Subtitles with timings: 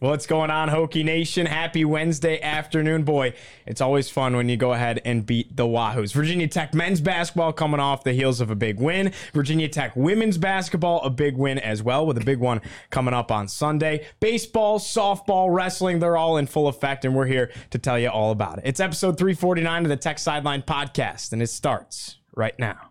[0.00, 1.44] What's going on, Hokie Nation?
[1.44, 3.02] Happy Wednesday afternoon.
[3.02, 3.34] Boy,
[3.66, 6.14] it's always fun when you go ahead and beat the Wahoos.
[6.14, 9.12] Virginia Tech men's basketball coming off the heels of a big win.
[9.34, 13.30] Virginia Tech women's basketball, a big win as well, with a big one coming up
[13.30, 14.06] on Sunday.
[14.20, 18.30] Baseball, softball, wrestling, they're all in full effect, and we're here to tell you all
[18.30, 18.64] about it.
[18.64, 22.88] It's episode 349 of the Tech Sideline Podcast, and it starts right now.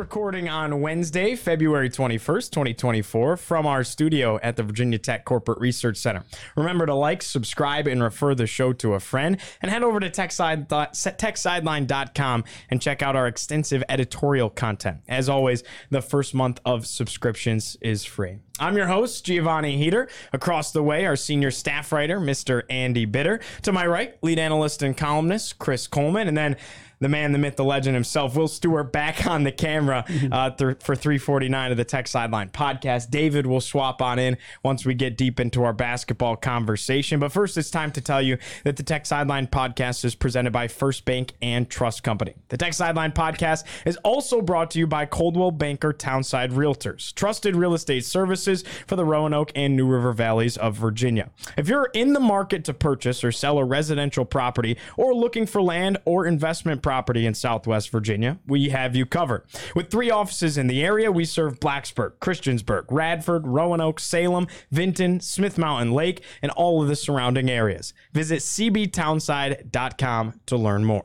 [0.00, 5.98] Recording on Wednesday, February 21st, 2024, from our studio at the Virginia Tech Corporate Research
[5.98, 6.24] Center.
[6.56, 9.36] Remember to like, subscribe, and refer the show to a friend.
[9.60, 15.00] And head over to techside, techsideline.com and check out our extensive editorial content.
[15.06, 18.38] As always, the first month of subscriptions is free.
[18.58, 20.08] I'm your host, Giovanni Heater.
[20.32, 22.62] Across the way, our senior staff writer, Mr.
[22.70, 23.40] Andy Bitter.
[23.62, 26.26] To my right, lead analyst and columnist, Chris Coleman.
[26.26, 26.56] And then
[27.00, 30.76] the man, the myth, the legend himself, Will Stewart, back on the camera uh, th-
[30.80, 33.10] for 349 of the Tech Sideline podcast.
[33.10, 37.18] David will swap on in once we get deep into our basketball conversation.
[37.18, 40.68] But first, it's time to tell you that the Tech Sideline podcast is presented by
[40.68, 42.34] First Bank and Trust Company.
[42.50, 47.56] The Tech Sideline podcast is also brought to you by Coldwell Banker Townside Realtors, trusted
[47.56, 51.30] real estate services for the Roanoke and New River Valleys of Virginia.
[51.56, 55.62] If you're in the market to purchase or sell a residential property or looking for
[55.62, 59.44] land or investment property in Southwest Virginia, we have you covered.
[59.74, 65.56] With three offices in the area, we serve Blacksburg, Christiansburg, Radford, Roanoke, Salem, Vinton, Smith
[65.56, 67.94] Mountain Lake, and all of the surrounding areas.
[68.12, 71.04] Visit cbtownside.com to learn more.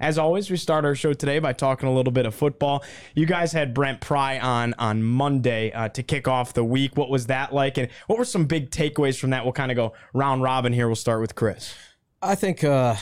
[0.00, 2.84] As always, we start our show today by talking a little bit of football.
[3.14, 6.96] You guys had Brent Pry on on Monday uh, to kick off the week.
[6.96, 9.44] What was that like, and what were some big takeaways from that?
[9.44, 10.86] We'll kind of go round robin here.
[10.86, 11.74] We'll start with Chris.
[12.22, 12.96] I think uh,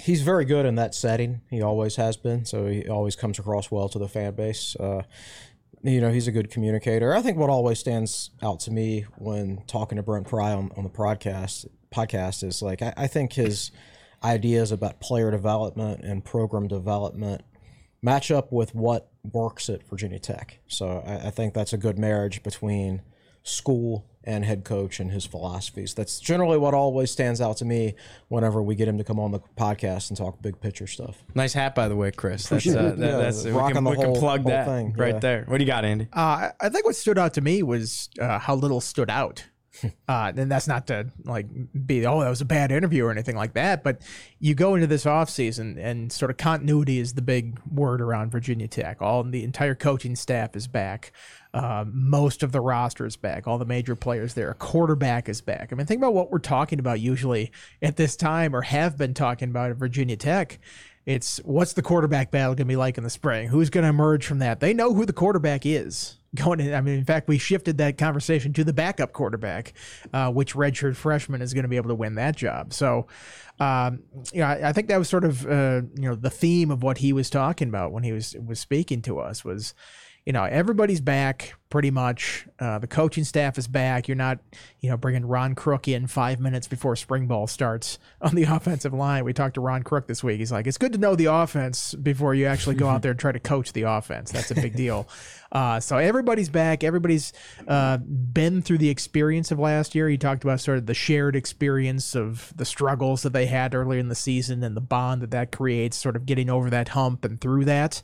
[0.00, 1.42] he's very good in that setting.
[1.50, 4.76] He always has been, so he always comes across well to the fan base.
[4.76, 5.02] Uh,
[5.82, 7.14] you know, he's a good communicator.
[7.14, 10.84] I think what always stands out to me when talking to Brent Pry on, on
[10.84, 13.70] the podcast podcast is like I, I think his
[14.22, 17.42] ideas about player development and program development
[18.02, 20.58] match up with what works at Virginia Tech.
[20.68, 23.02] So I, I think that's a good marriage between
[23.42, 25.94] school and head coach and his philosophies.
[25.94, 27.94] That's generally what always stands out to me
[28.28, 31.24] whenever we get him to come on the podcast and talk big picture stuff.
[31.34, 32.48] Nice hat, by the way, Chris.
[32.48, 35.20] That's, uh, that, Yeah, that's we can, the we can plug that thing, right yeah.
[35.20, 35.44] there.
[35.46, 36.08] What do you got, Andy?
[36.12, 39.44] Uh, I think what stood out to me was uh, how little stood out.
[40.08, 41.46] Uh, and that's not to like
[41.86, 44.02] be oh that was a bad interview or anything like that, but
[44.40, 48.66] you go into this offseason and sort of continuity is the big word around Virginia
[48.66, 49.00] Tech.
[49.00, 51.12] All the entire coaching staff is back.
[51.54, 53.46] Uh, most of the roster is back.
[53.46, 54.50] All the major players there.
[54.50, 55.72] A quarterback is back.
[55.72, 59.14] I mean, think about what we're talking about usually at this time or have been
[59.14, 60.58] talking about at Virginia Tech.
[61.06, 63.48] It's what's the quarterback battle going to be like in the spring?
[63.48, 64.58] Who's going to emerge from that?
[64.58, 66.74] They know who the quarterback is going in.
[66.74, 69.72] I mean, in fact, we shifted that conversation to the backup quarterback,
[70.12, 72.72] uh, which redshirt freshman is going to be able to win that job.
[72.72, 73.06] So,
[73.58, 74.00] um,
[74.32, 76.82] you know, I, I think that was sort of uh, you know the theme of
[76.82, 79.74] what he was talking about when he was was speaking to us was.
[80.26, 82.46] You know, everybody's back pretty much.
[82.58, 84.08] Uh, the coaching staff is back.
[84.08, 84.40] You're not,
[84.80, 88.92] you know, bringing Ron Crook in five minutes before spring ball starts on the offensive
[88.92, 89.24] line.
[89.24, 90.38] We talked to Ron Crook this week.
[90.38, 93.20] He's like, it's good to know the offense before you actually go out there and
[93.20, 94.32] try to coach the offense.
[94.32, 95.08] That's a big deal.
[95.52, 96.84] Uh, so everybody's back.
[96.84, 97.32] Everybody's
[97.66, 100.08] uh, been through the experience of last year.
[100.08, 103.98] He talked about sort of the shared experience of the struggles that they had earlier
[103.98, 107.24] in the season and the bond that that creates, sort of getting over that hump
[107.24, 108.00] and through that.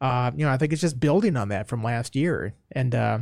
[0.00, 2.54] Uh, you know, I think it's just building on that from last year.
[2.72, 3.18] And, uh,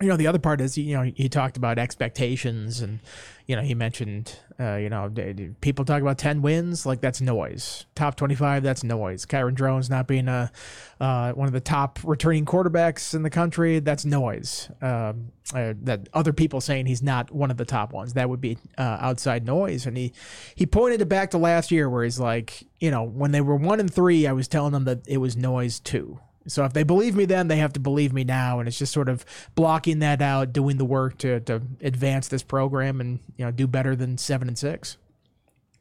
[0.00, 3.00] you know, the other part is, you know, he talked about expectations and,
[3.46, 5.12] you know, he mentioned, uh, you know,
[5.60, 7.84] people talk about 10 wins, like that's noise.
[7.96, 9.26] Top 25, that's noise.
[9.26, 10.52] Kyron Drones not being a,
[11.00, 14.70] uh, one of the top returning quarterbacks in the country, that's noise.
[14.80, 18.40] Um, uh, that other people saying he's not one of the top ones, that would
[18.40, 19.84] be uh, outside noise.
[19.86, 20.12] And he,
[20.54, 23.56] he pointed it back to last year where he's like, you know, when they were
[23.56, 26.20] one and three, I was telling them that it was noise too.
[26.48, 28.92] So if they believe me then, they have to believe me now, and it's just
[28.92, 29.24] sort of
[29.54, 33.66] blocking that out, doing the work to to advance this program and you know do
[33.66, 34.96] better than seven and six.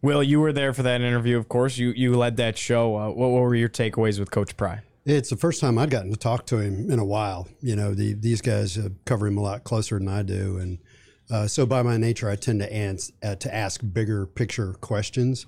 [0.01, 1.77] Will, you were there for that interview, of course.
[1.77, 2.95] You you led that show.
[2.95, 4.81] Uh, what, what were your takeaways with Coach Pry?
[5.05, 7.47] It's the first time I'd gotten to talk to him in a while.
[7.61, 10.79] You know, the, these guys uh, cover him a lot closer than I do, and
[11.29, 15.45] uh, so by my nature, I tend to ans- uh, to ask bigger picture questions.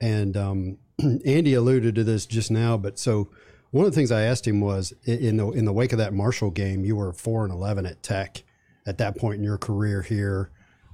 [0.00, 0.78] And um,
[1.24, 3.30] Andy alluded to this just now, but so
[3.74, 6.14] one of the things I asked him was in the in the wake of that
[6.14, 8.44] Marshall game, you were four and eleven at Tech
[8.86, 10.52] at that point in your career here.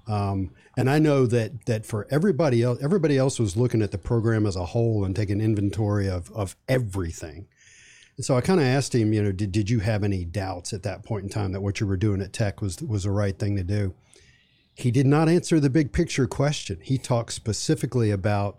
[0.08, 3.98] Um, and I know that that for everybody else, everybody else was looking at the
[3.98, 7.48] program as a whole and taking inventory of of everything.
[8.16, 10.72] And so I kind of asked him, you know, did, did you have any doubts
[10.72, 13.10] at that point in time that what you were doing at Tech was was the
[13.10, 13.92] right thing to do?
[14.74, 16.78] He did not answer the big picture question.
[16.82, 18.58] He talked specifically about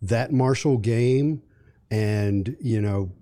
[0.00, 1.44] that Marshall game,
[1.92, 3.12] and you know,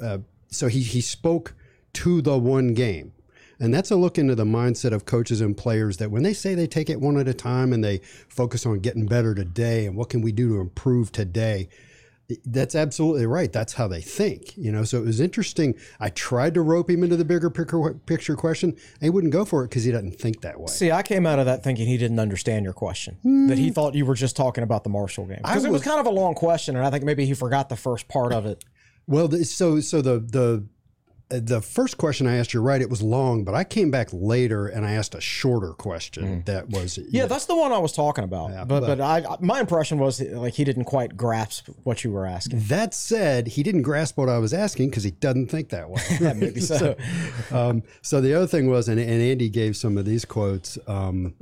[0.00, 0.18] uh,
[0.48, 1.54] so he he spoke
[1.94, 3.12] to the one game.
[3.60, 6.56] And that's a look into the mindset of coaches and players that when they say
[6.56, 7.98] they take it one at a time and they
[8.28, 11.68] focus on getting better today and what can we do to improve today,
[12.44, 13.52] that's absolutely right.
[13.52, 14.82] That's how they think, you know.
[14.82, 15.76] So it was interesting.
[16.00, 18.70] I tried to rope him into the bigger picture, question.
[18.70, 20.66] And he wouldn't go for it because he doesn't think that way.
[20.66, 23.18] See, I came out of that thinking he didn't understand your question.
[23.48, 25.82] That he thought you were just talking about the Marshall game because it was was-
[25.82, 28.46] kind of a long question, and I think maybe he forgot the first part of
[28.46, 28.64] it.
[29.06, 30.66] Well, the, so so the the
[31.30, 34.08] uh, the first question I asked, you're right, it was long, but I came back
[34.12, 37.92] later and I asked a shorter question that was Yeah, that's the one I was
[37.94, 38.68] talking about.
[38.68, 42.60] but but I my impression was like he didn't quite grasp what you were asking.
[42.68, 46.02] That said, he didn't grasp what I was asking because he doesn't think that way.
[46.20, 46.96] Yeah, maybe so.
[47.50, 50.78] um, so the other thing was, and, and Andy gave some of these quotes.
[50.86, 51.34] Um,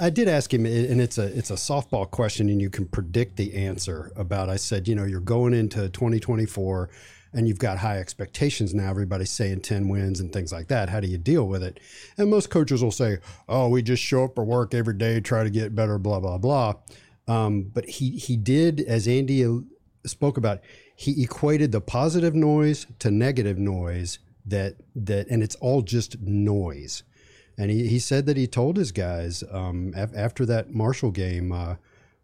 [0.00, 3.36] I did ask him, and it's a it's a softball question, and you can predict
[3.36, 4.12] the answer.
[4.16, 6.88] About I said, you know, you're going into 2024,
[7.34, 8.88] and you've got high expectations now.
[8.88, 10.88] Everybody's saying 10 wins and things like that.
[10.88, 11.80] How do you deal with it?
[12.16, 15.44] And most coaches will say, oh, we just show up for work every day, try
[15.44, 16.74] to get better, blah blah blah.
[17.26, 19.46] Um, but he he did, as Andy
[20.06, 20.60] spoke about,
[20.96, 24.18] he equated the positive noise to negative noise.
[24.46, 27.02] That that, and it's all just noise.
[27.58, 31.50] And he, he said that he told his guys um, af- after that Marshall game,
[31.50, 31.74] uh,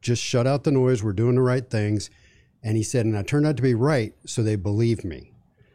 [0.01, 1.03] just shut out the noise.
[1.03, 2.09] We're doing the right things.
[2.63, 5.33] And he said, and I turned out to be right, so they believed me.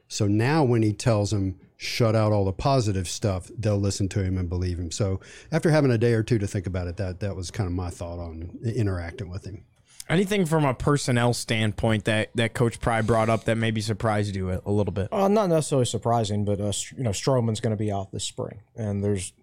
[0.08, 4.24] So now when he tells them, shut out all the positive stuff, they'll listen to
[4.24, 4.92] him and believe him.
[4.92, 5.20] So
[5.52, 7.74] after having a day or two to think about it, that, that was kind of
[7.74, 9.66] my thought on interacting with him.
[10.10, 14.50] Anything from a personnel standpoint that, that Coach Pry brought up that maybe surprised you
[14.50, 15.14] a, a little bit?
[15.14, 18.62] Uh, not necessarily surprising, but uh, you know Stroman's going to be out this spring,
[18.76, 19.34] and there's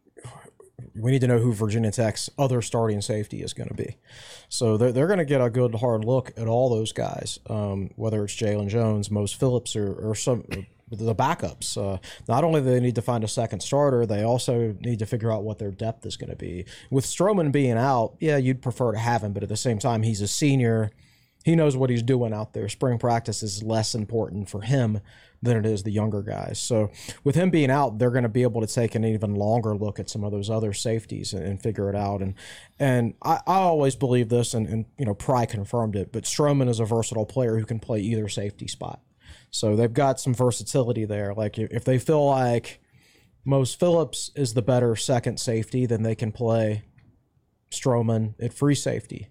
[0.94, 3.96] we need to know who Virginia Tech's other starting safety is going to be.
[4.48, 7.90] So they're, they're going to get a good hard look at all those guys, um,
[7.96, 10.44] whether it's Jalen Jones, Mose Phillips, or, or some
[10.90, 11.76] the backups.
[11.76, 15.06] Uh, not only do they need to find a second starter, they also need to
[15.06, 16.64] figure out what their depth is going to be.
[16.90, 20.02] With Stroman being out, yeah, you'd prefer to have him, but at the same time,
[20.02, 20.92] he's a senior.
[21.46, 22.68] He knows what he's doing out there.
[22.68, 24.98] Spring practice is less important for him
[25.40, 26.58] than it is the younger guys.
[26.58, 26.90] So
[27.22, 30.00] with him being out, they're going to be able to take an even longer look
[30.00, 32.20] at some of those other safeties and, and figure it out.
[32.20, 32.34] And
[32.80, 36.12] and I, I always believe this, and, and you know Pry confirmed it.
[36.12, 39.00] But Stroman is a versatile player who can play either safety spot.
[39.52, 41.32] So they've got some versatility there.
[41.32, 42.80] Like if they feel like
[43.44, 46.82] Mose Phillips is the better second safety, then they can play
[47.70, 49.28] Stroman at free safety.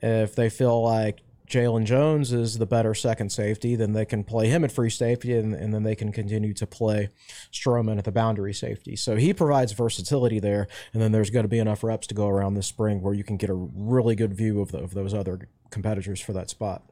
[0.00, 4.48] If they feel like Jalen Jones is the better second safety, then they can play
[4.48, 7.08] him at free safety, and, and then they can continue to play
[7.50, 8.96] Stroman at the boundary safety.
[8.96, 12.28] So he provides versatility there, and then there's going to be enough reps to go
[12.28, 15.14] around this spring where you can get a really good view of, the, of those
[15.14, 16.82] other competitors for that spot.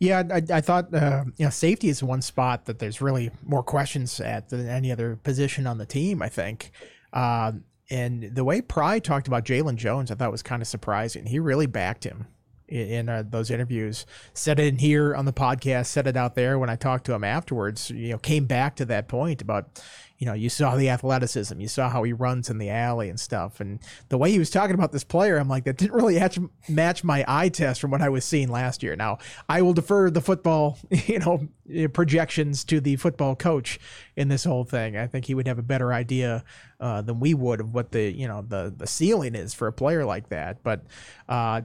[0.00, 3.62] Yeah, I, I thought uh, you know safety is one spot that there's really more
[3.62, 6.22] questions at than any other position on the team.
[6.22, 6.72] I think,
[7.12, 11.26] um, and the way Pry talked about Jalen Jones, I thought was kind of surprising.
[11.26, 12.28] He really backed him
[12.70, 14.06] in, uh, those interviews.
[14.34, 15.86] Said it in here on the podcast.
[15.86, 17.90] Said it out there when I talked to him afterwards.
[17.90, 19.80] You know, came back to that point about
[20.20, 23.18] you know, you saw the athleticism, you saw how he runs in the alley and
[23.18, 23.58] stuff.
[23.58, 26.20] And the way he was talking about this player, I'm like, that didn't really
[26.68, 28.94] match my eye test from what I was seeing last year.
[28.96, 29.16] Now,
[29.48, 31.48] I will defer the football, you know,
[31.92, 33.80] projections to the football coach
[34.16, 34.96] in this whole thing.
[34.96, 36.44] I think he would have a better idea
[36.78, 39.72] uh, than we would of what the, you know, the, the ceiling is for a
[39.72, 40.62] player like that.
[40.62, 40.84] But
[41.28, 41.62] uh,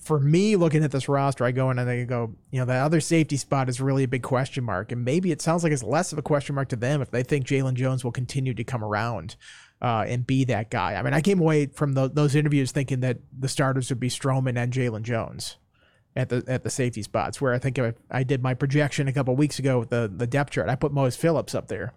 [0.00, 2.74] for me, looking at this roster, I go in and I go, you know, the
[2.74, 4.92] other safety spot is really a big question mark.
[4.92, 7.22] And maybe it sounds like it's less of a question mark to them if they
[7.22, 9.36] think Jalen Jones Jones will continue to come around
[9.80, 10.94] uh, and be that guy.
[10.94, 14.10] I mean, I came away from the, those interviews thinking that the starters would be
[14.10, 15.56] Stroman and Jalen Jones
[16.18, 17.40] at the at the safety spots.
[17.40, 20.26] Where I think I, I did my projection a couple weeks ago with the the
[20.26, 20.68] depth chart.
[20.68, 21.94] I put Mose Phillips up there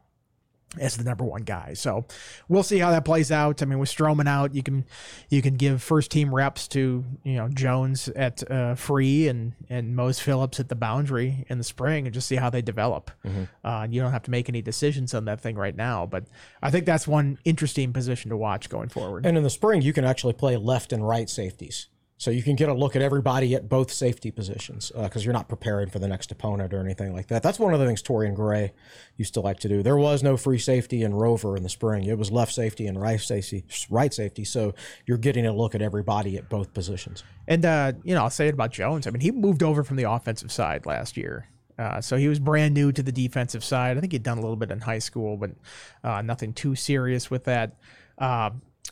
[0.80, 1.74] as the number one guy.
[1.74, 2.06] So
[2.48, 3.62] we'll see how that plays out.
[3.62, 4.86] I mean, with Stroman out, you can
[5.30, 9.96] you can give first team reps to you know Jones at uh, free and and
[9.96, 13.10] Mose Phillips at the boundary in the spring and just see how they develop.
[13.26, 13.44] Mm-hmm.
[13.66, 16.26] Uh, you don't have to make any decisions on that thing right now, but
[16.62, 19.26] I think that's one interesting position to watch going forward.
[19.26, 21.88] And in the spring, you can actually play left and right safeties.
[22.22, 25.34] So you can get a look at everybody at both safety positions because uh, you're
[25.34, 27.42] not preparing for the next opponent or anything like that.
[27.42, 28.74] That's one of the things Torrian Gray
[29.18, 29.82] used to like to do.
[29.82, 32.04] There was no free safety in Rover in the spring.
[32.04, 33.66] It was left safety and right safety.
[33.90, 34.44] Right safety.
[34.44, 34.76] So
[35.08, 37.24] you're getting a look at everybody at both positions.
[37.48, 39.08] And uh, you know, I'll say it about Jones.
[39.08, 41.48] I mean, he moved over from the offensive side last year.
[41.80, 43.98] Uh, so he was brand new to the defensive side.
[43.98, 45.54] I think he'd done a little bit in high school, but
[46.04, 47.78] uh, nothing too serious with that.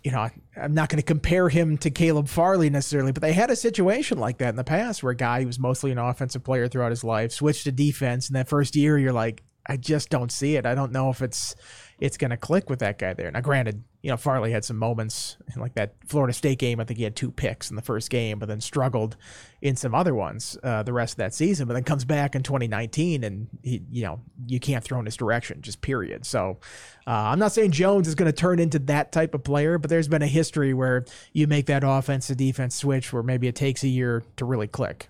[0.04, 3.50] You know, I'm not going to compare him to Caleb Farley necessarily, but they had
[3.50, 6.44] a situation like that in the past where a guy who was mostly an offensive
[6.44, 8.28] player throughout his life switched to defense.
[8.28, 10.66] And that first year, you're like, I just don't see it.
[10.66, 11.56] I don't know if it's
[12.00, 13.30] it's going to click with that guy there.
[13.30, 16.80] Now, granted, you know, Farley had some moments in like that Florida State game.
[16.80, 19.18] I think he had two picks in the first game, but then struggled
[19.62, 21.68] in some other ones uh, the rest of that season.
[21.68, 25.18] But then comes back in 2019, and he, you know, you can't throw in his
[25.18, 26.26] direction, just period.
[26.26, 26.60] So,
[27.06, 29.90] uh, I'm not saying Jones is going to turn into that type of player, but
[29.90, 31.04] there's been a history where
[31.34, 34.68] you make that offense to defense switch, where maybe it takes a year to really
[34.68, 35.10] click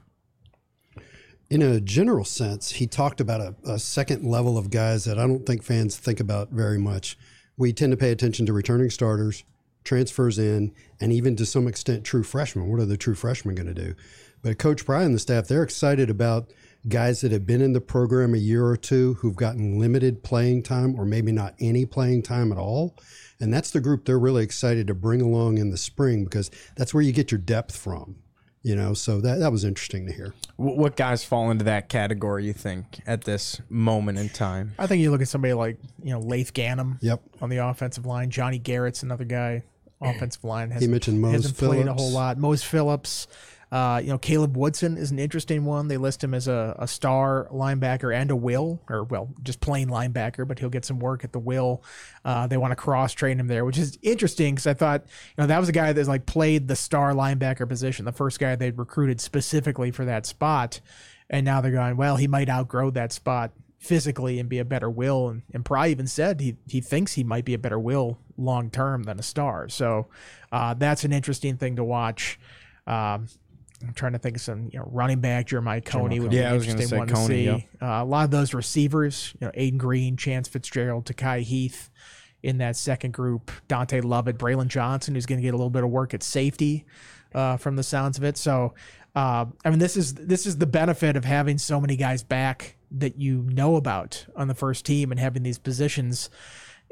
[1.50, 5.26] in a general sense, he talked about a, a, second level of guys that I
[5.26, 7.18] don't think fans think about very much.
[7.58, 9.44] We tend to pay attention to returning starters,
[9.84, 12.70] transfers in, and even to some extent true freshmen.
[12.70, 13.96] What are the true freshmen going to do?
[14.44, 16.54] But Coach Pry and the staff, they're excited about
[16.88, 20.64] guys that have been in the program a year or two who've gotten limited playing
[20.64, 22.96] time or maybe not any playing time at all.
[23.42, 26.94] And that's the group they're really excited to bring along in the spring because that's
[26.94, 28.18] where you get your depth from
[28.62, 30.34] you know so that that was interesting to hear.
[30.58, 34.74] What guys fall into that category you think at this moment in time?
[34.78, 37.22] I think you look at somebody like you know Layth Ghannam yep.
[37.42, 38.30] on the offensive line.
[38.30, 39.64] Johnny garrett's another guy.
[40.02, 41.76] Offensive line has, he mentioned Mose hasn't Phillips.
[41.76, 42.38] played a whole lot.
[42.38, 43.28] Mose Phillips
[43.72, 45.88] uh, you know, Caleb Woodson is an interesting one.
[45.88, 49.90] They list him as a, a star linebacker and a will, or well, just plain
[49.90, 51.84] linebacker, but he'll get some work at the will.
[52.26, 55.44] Uh, they want to cross train him there, which is interesting because I thought, you
[55.44, 58.56] know, that was a guy that's like played the star linebacker position, the first guy
[58.56, 60.82] they'd recruited specifically for that spot.
[61.30, 64.90] And now they're going, well, he might outgrow that spot physically and be a better
[64.90, 65.30] will.
[65.30, 68.72] And, and Pry even said he, he thinks he might be a better will long
[68.72, 69.70] term than a star.
[69.70, 70.08] So
[70.52, 72.40] uh, that's an interesting thing to watch.
[72.88, 73.28] Um,
[73.82, 76.54] I'm trying to think of some, you know, running back Jeremiah Coney would be yeah,
[76.54, 77.68] an interesting one Coney, to see.
[77.82, 78.00] Yeah.
[78.00, 81.90] Uh, a lot of those receivers, you know, Ayden Greene, Chance Fitzgerald, Takye Heath
[82.44, 83.52] in that second group.
[83.68, 86.86] Dante Lovett, Braylon Johnson, who's going to get a little bit of work at safety
[87.34, 88.38] uh, from the sounds of it.
[88.38, 88.74] So,
[89.16, 92.76] uh, I mean, this is this is the benefit of having so many guys back
[92.92, 96.30] that you know about on the first team and having these positions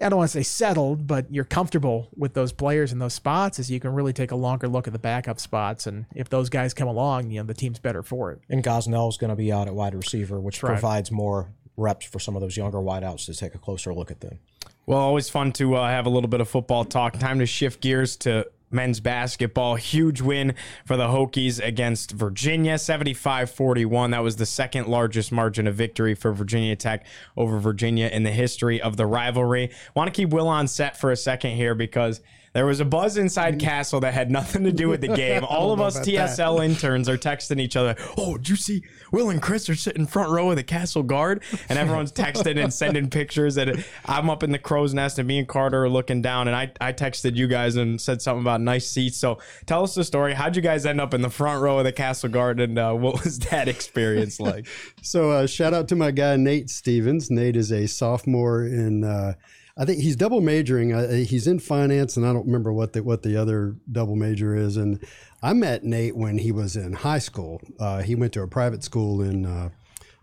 [0.01, 3.59] I don't want to say settled, but you're comfortable with those players in those spots
[3.59, 5.87] as you can really take a longer look at the backup spots.
[5.87, 8.41] And if those guys come along, you know, the team's better for it.
[8.49, 10.71] And Gosnell's going to be out at wide receiver, which right.
[10.71, 14.19] provides more reps for some of those younger wideouts to take a closer look at
[14.21, 14.39] them.
[14.85, 17.19] Well, always fun to uh, have a little bit of football talk.
[17.19, 19.75] Time to shift gears to men's basketball.
[19.75, 20.55] Huge win
[20.85, 24.11] for the Hokies against Virginia, 75 41.
[24.11, 27.05] That was the second largest margin of victory for Virginia Tech
[27.35, 29.71] over Virginia in the history of the rivalry.
[29.95, 32.21] Want to keep Will on set for a second here because
[32.57, 35.43] there was a buzz inside Cassell that had nothing to do with the game.
[35.47, 36.63] All of us TSL that.
[36.63, 40.31] interns are texting each other, Oh, did you see Will and Chris are sitting front
[40.31, 41.43] row of the Cassell guard?
[41.69, 43.57] And everyone's texting and sending pictures.
[43.57, 46.47] And I'm up in the crow's nest, and me and Carter are looking down.
[46.47, 49.17] And I, I texted you guys and said something about nice seats.
[49.17, 49.37] So
[49.67, 50.33] tell us the story.
[50.33, 52.59] How'd you guys end up in the front row of the Cassell guard?
[52.59, 54.65] And uh, what was that experience like?
[55.03, 57.29] so, uh, shout out to my guy, Nate Stevens.
[57.29, 59.03] Nate is a sophomore in.
[59.03, 59.33] Uh,
[59.77, 60.93] I think he's double majoring.
[60.93, 64.55] Uh, he's in finance, and I don't remember what the what the other double major
[64.55, 64.75] is.
[64.75, 65.05] And
[65.43, 67.61] I met Nate when he was in high school.
[67.79, 69.69] Uh, he went to a private school in, uh,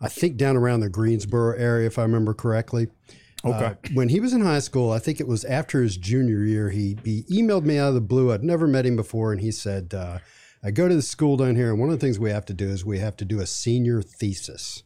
[0.00, 2.88] I think, down around the Greensboro area, if I remember correctly.
[3.44, 3.64] Okay.
[3.64, 6.70] Uh, when he was in high school, I think it was after his junior year,
[6.70, 8.32] he, he emailed me out of the blue.
[8.32, 10.18] I'd never met him before, and he said, uh,
[10.62, 12.54] I go to the school down here, and one of the things we have to
[12.54, 14.82] do is we have to do a senior thesis.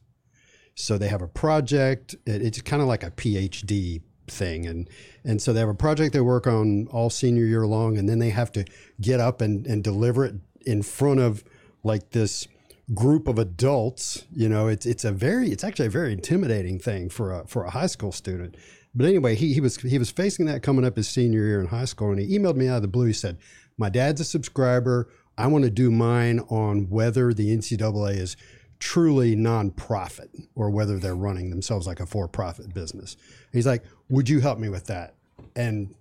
[0.74, 2.16] So they have a project.
[2.26, 4.88] It, it's kind of like a PhD thing, and
[5.24, 8.18] and so they have a project they work on all senior year long, and then
[8.18, 8.64] they have to
[9.00, 10.34] get up and, and deliver it
[10.66, 11.44] in front of
[11.82, 12.46] like this
[12.94, 14.24] group of adults.
[14.32, 17.64] You know, it's it's a very it's actually a very intimidating thing for a for
[17.64, 18.56] a high school student.
[18.94, 21.66] But anyway, he he was he was facing that coming up his senior year in
[21.66, 23.06] high school, and he emailed me out of the blue.
[23.06, 23.38] He said,
[23.76, 25.08] "My dad's a subscriber.
[25.36, 28.36] I want to do mine on whether the NCAA is
[28.80, 33.16] truly nonprofit or whether they're running themselves like a for-profit business."
[33.52, 35.14] He's like, "Would you help me with that?"
[35.54, 35.94] And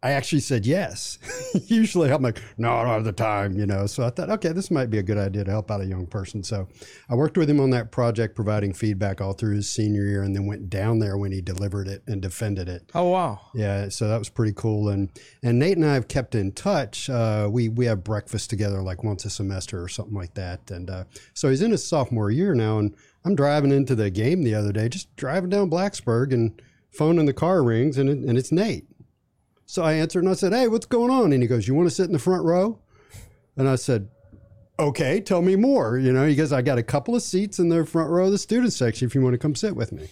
[0.00, 1.18] I actually said yes.
[1.66, 3.86] Usually I'm like, no, I don't have the time, you know.
[3.86, 6.06] So I thought, okay, this might be a good idea to help out a young
[6.06, 6.44] person.
[6.44, 6.68] So
[7.08, 10.36] I worked with him on that project, providing feedback all through his senior year, and
[10.36, 12.88] then went down there when he delivered it and defended it.
[12.94, 13.40] Oh wow!
[13.54, 14.88] Yeah, so that was pretty cool.
[14.88, 15.10] And
[15.42, 17.10] and Nate and I have kept in touch.
[17.10, 20.70] Uh, we we have breakfast together like once a semester or something like that.
[20.70, 22.94] And uh, so he's in his sophomore year now, and
[23.24, 26.62] I'm driving into the game the other day, just driving down Blacksburg, and
[26.98, 28.86] phone in the car rings, and it, and it's Nate.
[29.64, 31.32] So I answered and I said, Hey, what's going on?
[31.32, 32.80] And he goes, You want to sit in the front row?
[33.56, 34.08] And I said,
[34.80, 35.98] Okay, tell me more.
[35.98, 38.32] You know, he goes, I got a couple of seats in the front row of
[38.32, 40.08] the student section if you want to come sit with me.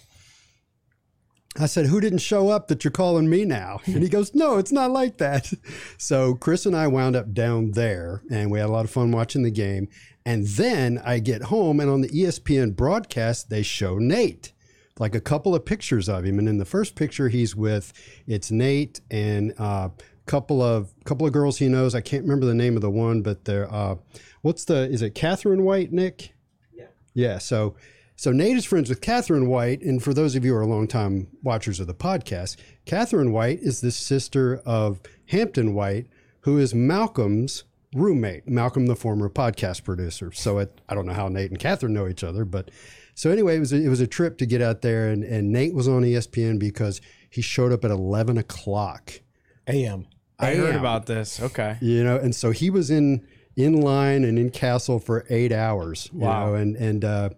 [1.58, 3.80] I said, Who didn't show up that you're calling me now?
[3.86, 5.52] And he goes, No, it's not like that.
[5.98, 9.10] So Chris and I wound up down there and we had a lot of fun
[9.10, 9.88] watching the game.
[10.26, 14.52] And then I get home and on the ESPN broadcast, they show Nate
[14.98, 16.38] like a couple of pictures of him.
[16.38, 17.92] And in the first picture, he's with
[18.26, 19.88] it's Nate and a uh,
[20.26, 21.94] couple of couple of girls he knows.
[21.94, 23.96] I can't remember the name of the one, but they're uh,
[24.42, 26.34] what's the is it Catherine White, Nick?
[26.72, 26.86] Yeah.
[27.14, 27.38] Yeah.
[27.38, 27.76] So
[28.16, 31.28] so Nate is friends with Catherine White, and for those of you who are longtime
[31.42, 36.06] watchers of the podcast, Catherine White is the sister of Hampton White,
[36.40, 38.48] who is Malcolm's roommate.
[38.48, 40.32] Malcolm, the former podcast producer.
[40.32, 42.70] So it, I don't know how Nate and Catherine know each other, but
[43.16, 45.50] so anyway, it was a, it was a trip to get out there, and, and
[45.50, 49.20] Nate was on ESPN because he showed up at eleven o'clock
[49.66, 50.06] a.m.
[50.38, 51.40] I heard about this.
[51.40, 55.50] Okay, you know, and so he was in in line and in Cassell for eight
[55.50, 56.10] hours.
[56.12, 57.30] wow, know, and and uh,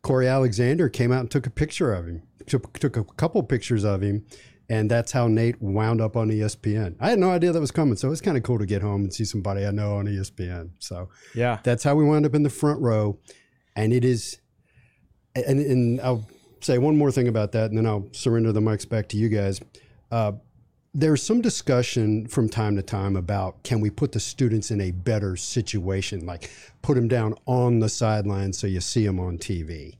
[0.00, 2.22] Corey Alexander came out and took a picture of him.
[2.46, 4.24] Took, took a couple pictures of him,
[4.70, 6.96] and that's how Nate wound up on ESPN.
[6.98, 8.80] I had no idea that was coming, so it was kind of cool to get
[8.80, 10.70] home and see somebody I know on ESPN.
[10.78, 13.18] So yeah, that's how we wound up in the front row,
[13.74, 14.38] and it is
[15.46, 16.26] and, and I'll
[16.60, 19.28] say one more thing about that, and then I'll surrender the mics back to you
[19.28, 19.60] guys.
[20.10, 20.32] Uh,
[20.94, 24.92] there's some discussion from time to time about can we put the students in a
[24.92, 29.98] better situation, like put them down on the sidelines so you see them on TV.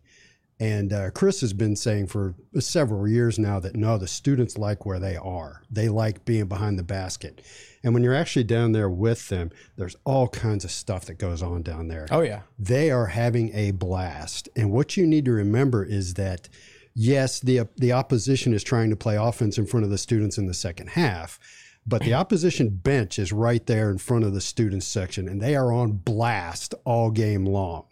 [0.59, 4.87] And uh, Chris has been saying for several years now that no, the students like
[4.87, 5.63] where they are.
[5.71, 7.43] They like being behind the basket.
[7.87, 11.41] And when you're actually down there with them, there's all kinds of stuff that goes
[11.41, 12.09] on down there.
[12.11, 12.41] Oh, yeah.
[12.59, 14.49] They are having a blast.
[14.57, 16.49] And what you need to remember is that,
[16.97, 20.49] yes, the, the opposition is trying to play offense in front of the students in
[20.49, 21.39] the second half.
[21.87, 25.55] But the opposition bench is right there in front of the students section, and they
[25.55, 27.85] are on blast all game long.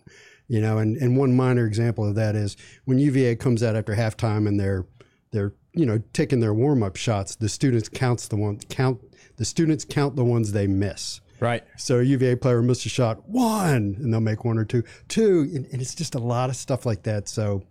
[0.49, 3.95] You know, and, and one minor example of that is when UVA comes out after
[3.95, 4.87] halftime and they're
[5.31, 9.01] they're you know taking their warm up shots, the students counts the one count
[9.37, 11.21] the students count the ones they miss.
[11.41, 11.65] Right.
[11.77, 15.51] So a UVA player missed a shot, one, and they'll make one or two, two,
[15.55, 17.29] and, and it's just a lot of stuff like that.
[17.29, 17.65] So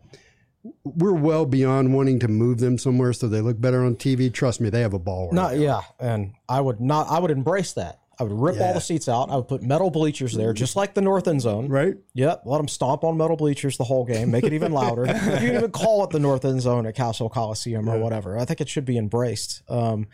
[0.84, 4.34] we're well beyond wanting to move them somewhere so they look better on TV.
[4.34, 5.28] Trust me, they have a ball.
[5.28, 7.08] Right not, yeah, and I would not.
[7.10, 8.00] I would embrace that.
[8.20, 8.68] I would rip yeah.
[8.68, 9.32] all the seats out.
[9.32, 11.68] I would put metal bleachers there, just like the north end zone.
[11.68, 11.96] Right.
[12.14, 12.44] Yep.
[12.46, 14.30] Let them stomp on metal bleachers the whole game.
[14.30, 15.06] Make it even louder.
[15.08, 18.38] you can even call it the north end zone at Cassell Coliseum or whatever.
[18.38, 19.64] I think it should be embraced.
[19.68, 20.08] Um,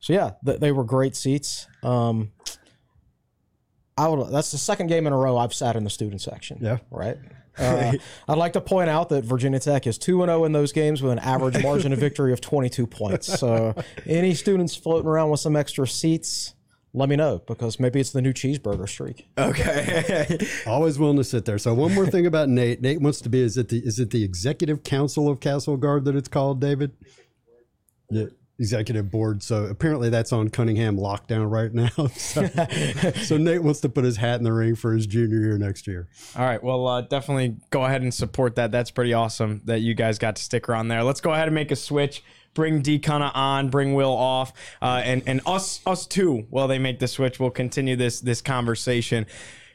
[0.00, 1.66] so yeah, th- they were great seats.
[1.82, 2.32] Um,
[3.98, 4.32] I would.
[4.32, 6.58] That's the second game in a row I've sat in the student section.
[6.60, 6.78] Yeah.
[6.90, 7.18] Right.
[7.58, 7.92] Uh,
[8.28, 11.12] I'd like to point out that Virginia Tech is 2 0 in those games with
[11.12, 13.38] an average margin of victory of 22 points.
[13.38, 13.74] So,
[14.06, 16.54] any students floating around with some extra seats,
[16.94, 19.26] let me know because maybe it's the new cheeseburger streak.
[19.38, 20.36] Okay.
[20.66, 21.58] Always willing to sit there.
[21.58, 22.82] So one more thing about Nate.
[22.82, 26.04] Nate wants to be is it the is it the executive council of Cassell Guard
[26.04, 26.92] that it's called, David?
[28.10, 28.26] Yeah.
[28.58, 29.42] executive board.
[29.42, 31.88] So apparently that's on Cunningham lockdown right now.
[32.18, 32.46] So,
[33.22, 35.86] so Nate wants to put his hat in the ring for his junior year next
[35.86, 36.08] year.
[36.36, 36.62] All right.
[36.62, 38.70] Well, uh, definitely go ahead and support that.
[38.70, 41.02] That's pretty awesome that you guys got to stick around there.
[41.02, 42.22] Let's go ahead and make a switch.
[42.54, 46.46] Bring D on, bring Will off, uh, and and us us too.
[46.50, 49.26] While they make the switch, we'll continue this this conversation.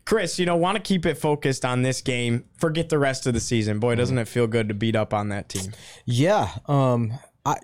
[0.05, 2.45] Chris, you know, want to keep it focused on this game.
[2.57, 3.79] Forget the rest of the season.
[3.79, 5.73] Boy, doesn't it feel good to beat up on that team?
[6.05, 6.49] Yeah.
[6.65, 7.11] Um,
[7.47, 7.59] I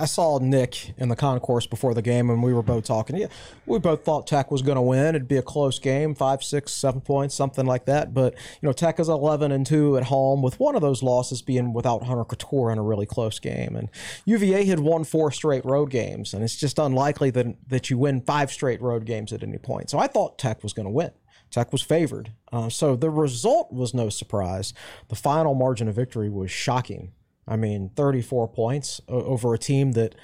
[0.00, 3.16] I saw Nick in the concourse before the game, and we were both talking.
[3.16, 3.26] Yeah,
[3.66, 5.14] we both thought Tech was going to win.
[5.14, 8.14] It'd be a close game, five, six, seven points, something like that.
[8.14, 11.42] But you know, Tech is eleven and two at home, with one of those losses
[11.42, 13.76] being without Hunter Cattoor in a really close game.
[13.76, 13.90] And
[14.24, 18.22] UVA had won four straight road games, and it's just unlikely that that you win
[18.22, 19.90] five straight road games at any point.
[19.90, 21.10] So I thought Tech was going to win.
[21.50, 22.32] Tech was favored.
[22.52, 24.74] Uh, so the result was no surprise.
[25.08, 27.12] The final margin of victory was shocking
[27.48, 30.14] I mean, 34 points over a team that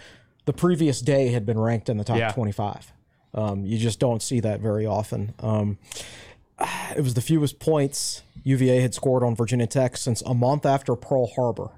[0.45, 2.33] the previous day had been ranked in the top yeah.
[2.33, 2.93] 25.
[3.33, 5.35] Um, you just don't see that very often.
[5.41, 5.79] Um,
[6.97, 10.95] it was the fewest points UVA had scored on Virginia Tech since a month after
[10.95, 11.71] Pearl Harbor.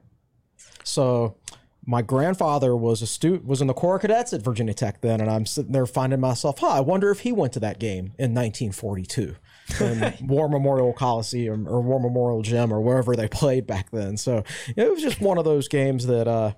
[0.82, 1.36] So
[1.86, 5.20] my grandfather was a student, was in the Corps of Cadets at Virginia Tech then,
[5.20, 8.12] and I'm sitting there finding myself, huh, I wonder if he went to that game
[8.18, 9.36] in 1942 in
[10.20, 14.16] War Memorial Coliseum or War Memorial Gym or wherever they played back then.
[14.16, 14.44] So
[14.76, 16.52] it was just one of those games that uh,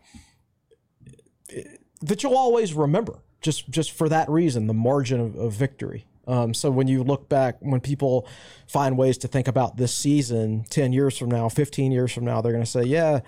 [2.02, 6.04] that you'll always remember, just just for that reason, the margin of, of victory.
[6.26, 8.28] Um, so when you look back, when people
[8.66, 12.40] find ways to think about this season, ten years from now, fifteen years from now,
[12.40, 13.20] they're going to say, "Yeah,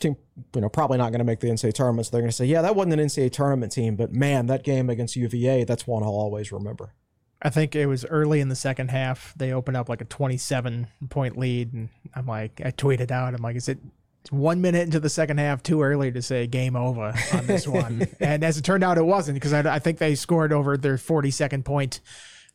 [0.00, 0.16] team,
[0.54, 2.46] you know, probably not going to make the NCAA tournament." So they're going to say,
[2.46, 6.02] "Yeah, that wasn't an NCAA tournament team, but man, that game against UVA, that's one
[6.02, 6.94] I'll always remember."
[7.40, 9.32] I think it was early in the second half.
[9.36, 13.42] They opened up like a 27 point lead, and I'm like, I tweeted out, I'm
[13.42, 13.78] like, is it
[14.30, 18.08] one minute into the second half too early to say game over on this one?
[18.20, 20.96] and as it turned out, it wasn't because I, I, think they scored over their
[20.96, 22.00] 42nd point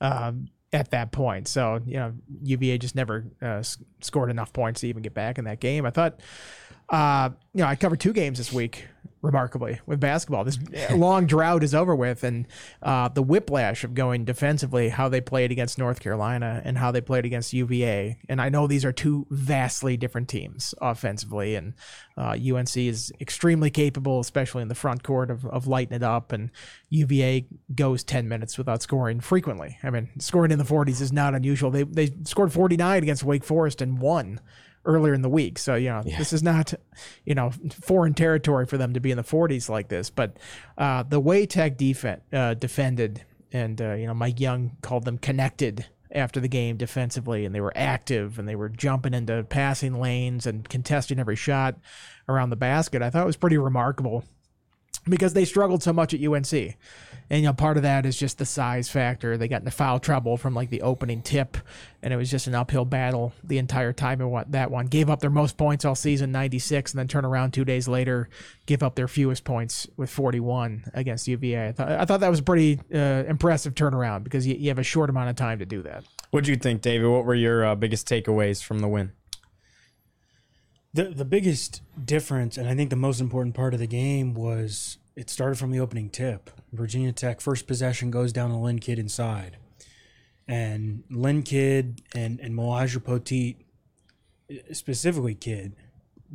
[0.01, 1.47] um, at that point.
[1.47, 3.63] So you know, UVA just never uh,
[4.01, 5.85] scored enough points to even get back in that game.
[5.85, 6.19] I thought,
[6.93, 8.88] uh, you know, I covered two games this week
[9.23, 10.43] remarkably with basketball.
[10.43, 10.60] This
[10.91, 12.45] long drought is over with, and
[12.84, 17.01] uh, the whiplash of going defensively, how they played against North Carolina and how they
[17.01, 18.19] played against UVA.
[18.29, 21.73] And I know these are two vastly different teams offensively, and
[22.15, 26.32] uh, UNC is extremely capable, especially in the front court, of, of lighting it up.
[26.32, 26.51] And
[26.89, 29.79] UVA goes 10 minutes without scoring frequently.
[29.82, 31.71] I mean, scoring in the 40s is not unusual.
[31.71, 34.41] They, they scored 49 against Wake Forest and won
[34.85, 35.57] earlier in the week.
[35.57, 36.17] So, you know, yeah.
[36.17, 36.73] this is not,
[37.25, 40.09] you know, foreign territory for them to be in the 40s like this.
[40.09, 40.37] But
[40.77, 45.17] uh, the way Tech defense uh, defended, and, uh, you know, Mike Young called them
[45.17, 49.99] connected after the game defensively, and they were active and they were jumping into passing
[49.99, 51.75] lanes and contesting every shot
[52.29, 53.01] around the basket.
[53.01, 54.23] I thought it was pretty remarkable
[55.05, 56.75] because they struggled so much at UNC.
[57.29, 59.37] And you know, part of that is just the size factor.
[59.37, 61.57] They got into foul trouble from like the opening tip,
[62.01, 64.21] and it was just an uphill battle the entire time.
[64.21, 67.51] And that one gave up their most points all season, 96, and then turn around
[67.51, 68.29] two days later,
[68.65, 71.69] give up their fewest points with 41 against UVA.
[71.69, 74.79] I thought, I thought that was a pretty uh, impressive turnaround because you, you, have
[74.79, 76.03] a short amount of time to do that.
[76.31, 77.07] What do you think, David?
[77.07, 79.11] What were your uh, biggest takeaways from the win?
[80.93, 84.97] The the biggest difference, and I think the most important part of the game was
[85.15, 86.51] it started from the opening tip.
[86.71, 89.58] Virginia Tech first possession goes down to Lynn Kidd inside,
[90.47, 93.56] and Lynn Kidd and and Mylyjael Poteat,
[94.71, 95.75] specifically Kidd,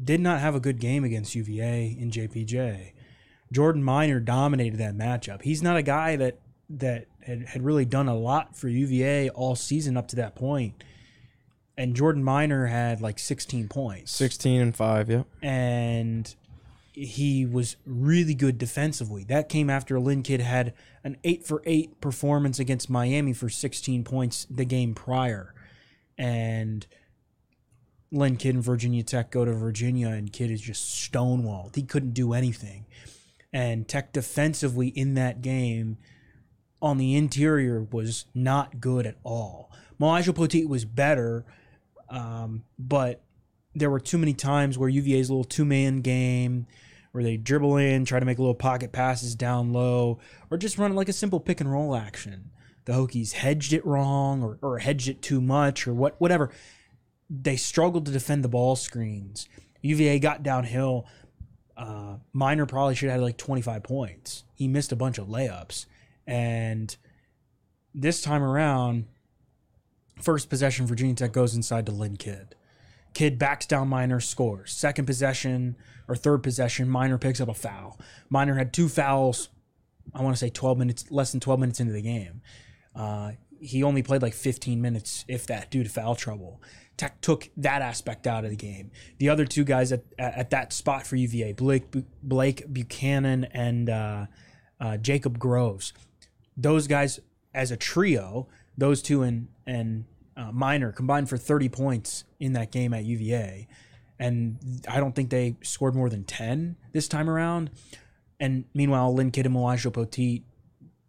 [0.02, 2.92] did not have a good game against UVA in JPJ.
[3.52, 5.42] Jordan Minor dominated that matchup.
[5.42, 6.40] He's not a guy that
[6.70, 10.82] that had, had really done a lot for UVA all season up to that point
[11.78, 14.10] and Jordan Minor had like 16 points.
[14.10, 15.26] 16 and 5, yep.
[15.40, 16.34] And
[16.92, 19.22] he was really good defensively.
[19.22, 24.02] That came after Lynn Kidd had an 8 for 8 performance against Miami for 16
[24.02, 25.54] points the game prior.
[26.18, 26.84] And
[28.10, 31.76] Lynn Kidd and Virginia Tech go to Virginia, and Kidd is just stonewalled.
[31.76, 32.86] He couldn't do anything.
[33.52, 35.98] And Tech defensively in that game
[36.82, 39.70] on the interior was not good at all.
[40.00, 41.44] Mylyjael Poteat was better
[42.10, 43.22] um, but
[43.74, 46.66] there were too many times where UVA's little two man game,
[47.12, 50.18] where they dribble in, try to make little pocket passes down low,
[50.50, 52.50] or just run like a simple pick and roll action.
[52.84, 56.50] The Hokies hedged it wrong, or, or hedged it too much, or what, whatever.
[57.30, 59.48] They struggled to defend the ball screens.
[59.82, 61.06] UVA got downhill.
[61.76, 64.44] Uh, Minor probably should have had like 25 points.
[64.54, 65.86] He missed a bunch of layups.
[66.26, 66.96] And
[67.94, 69.06] this time around,
[70.20, 72.54] First possession, Virginia Tech goes inside to Lynn Kidd.
[73.14, 74.72] Kid backs down Minor, scores.
[74.72, 75.76] Second possession
[76.06, 77.98] or third possession, Minor picks up a foul.
[78.28, 79.48] Minor had two fouls.
[80.14, 82.42] I want to say 12 minutes, less than 12 minutes into the game.
[82.94, 86.62] Uh, he only played like 15 minutes, if that, due to foul trouble.
[86.96, 88.90] Tech took that aspect out of the game.
[89.18, 91.84] The other two guys at, at, at that spot for UVA, Blake,
[92.22, 94.26] Blake Buchanan and uh,
[94.80, 95.92] uh, Jacob Groves,
[96.56, 97.20] those guys
[97.54, 98.48] as a trio,
[98.78, 103.68] those two and and uh, Minor combined for 30 points in that game at UVA,
[104.18, 104.56] and
[104.88, 107.70] I don't think they scored more than 10 this time around.
[108.40, 110.44] And meanwhile, Lynn Kidd and Elijah Poteat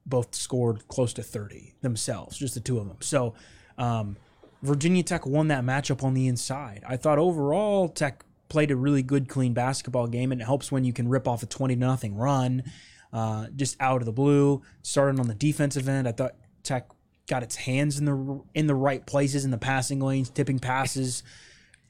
[0.06, 2.98] both scored close to 30 themselves, just the two of them.
[3.02, 3.36] So
[3.78, 4.18] um,
[4.64, 6.84] Virginia Tech won that matchup on the inside.
[6.88, 10.84] I thought overall Tech played a really good, clean basketball game, and it helps when
[10.84, 12.64] you can rip off a 20 nothing run
[13.14, 14.64] uh, just out of the blue.
[14.82, 16.90] Starting on the defensive end, I thought Tech
[17.30, 21.24] got its hands in the in the right places in the passing lanes, tipping passes,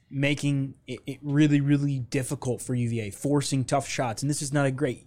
[0.08, 4.22] making it, it really, really difficult for UVA, forcing tough shots.
[4.22, 5.06] And this is not a great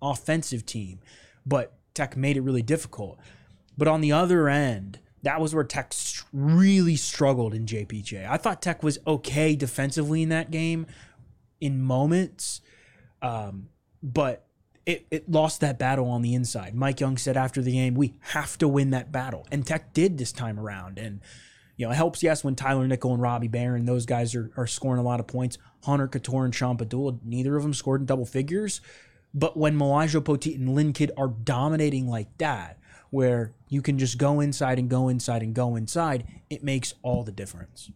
[0.00, 1.00] offensive team,
[1.44, 3.18] but Tech made it really difficult.
[3.76, 5.92] But on the other end, that was where Tech
[6.32, 8.28] really struggled in JPJ.
[8.28, 10.86] I thought Tech was okay defensively in that game
[11.60, 12.60] in moments,
[13.22, 13.68] um,
[14.02, 14.44] but
[14.86, 16.74] it, it lost that battle on the inside.
[16.74, 19.46] Mike Young said after the game, we have to win that battle.
[19.52, 20.98] And Tech did this time around.
[20.98, 21.20] And,
[21.76, 24.66] you know, it helps, yes, when Tyler Nickel and Robbie Beran, those guys are, are
[24.66, 25.58] scoring a lot of points.
[25.84, 28.80] Hunter Cattoor and Sean Pedulla, neither of them scored in double figures.
[29.34, 32.78] But when Mylyjael Poteat and Lynn Kidd are dominating like that,
[33.10, 37.22] where you can just go inside and go inside and go inside, it makes all
[37.22, 37.90] the difference.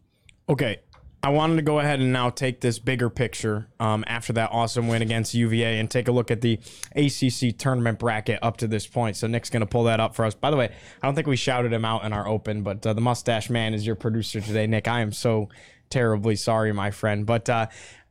[0.48, 0.80] Okay.
[1.26, 4.86] I wanted to go ahead and now take this bigger picture um, after that awesome
[4.86, 6.60] win against UVA and take a look at the
[6.94, 9.16] ACC tournament bracket up to this point.
[9.16, 10.34] So Nick's going to pull that up for us.
[10.34, 10.66] By the way,
[11.02, 13.74] I don't think we shouted him out in our open, but uh, the mustache man
[13.74, 14.86] is your producer today, Nick.
[14.86, 15.48] I am so
[15.90, 17.26] terribly sorry, my friend.
[17.26, 17.66] But uh,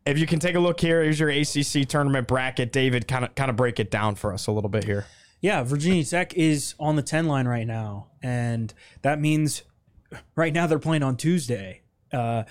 [0.06, 2.73] if you can take a look here, here's your ACC tournament bracket.
[2.73, 5.06] David, kind of kind of break it down for us a little bit here.
[5.39, 8.08] Yeah, Virginia Tech is on the 10 line right now.
[8.21, 8.73] And
[9.04, 9.63] that means
[10.36, 11.84] right now they're playing on Tuesday.
[12.12, 12.44] Uh,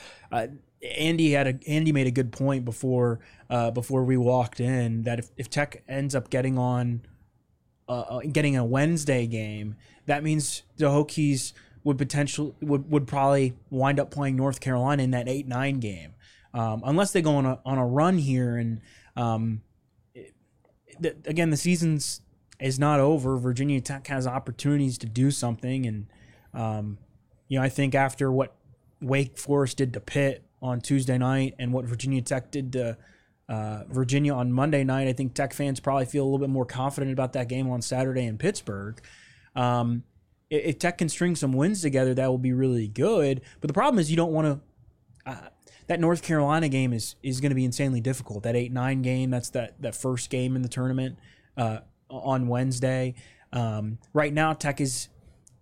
[0.85, 5.19] Andy had a Andy made a good point before uh, before we walked in that
[5.19, 7.03] if, if Tech ends up getting on
[7.89, 11.53] uh, uh, getting a Wednesday game, that means the Hokies
[11.85, 16.15] would potential would, would probably wind up playing North Carolina in that eight nine game,
[16.53, 18.81] um, unless they go on a on a run here and
[19.17, 19.63] um,
[21.01, 22.21] the, again the season's
[22.61, 23.37] is not over.
[23.37, 26.07] Virginia Tech has opportunities to do something, and
[26.53, 26.99] um,
[27.49, 28.55] you know I think after what
[29.05, 32.97] Wake Forest did to Pitt on Tuesday night and what Virginia Tech did to
[33.49, 36.65] uh, Virginia on Monday night, I think Tech fans probably feel a little bit more
[36.65, 39.01] confident about that game on Saturday in Pittsburgh.
[39.55, 40.05] Um,
[40.49, 43.43] if, Tech can string some wins together, that will be really good.
[43.61, 45.31] But the problem is you don't want to.
[45.31, 45.49] Uh,
[45.87, 48.45] that North Carolina game is is going to be insanely difficult.
[48.45, 51.19] That eight nine game, that's that that first game in the tournament
[51.57, 53.15] uh, on Wednesday.
[53.53, 55.09] Um, right now, Tech is,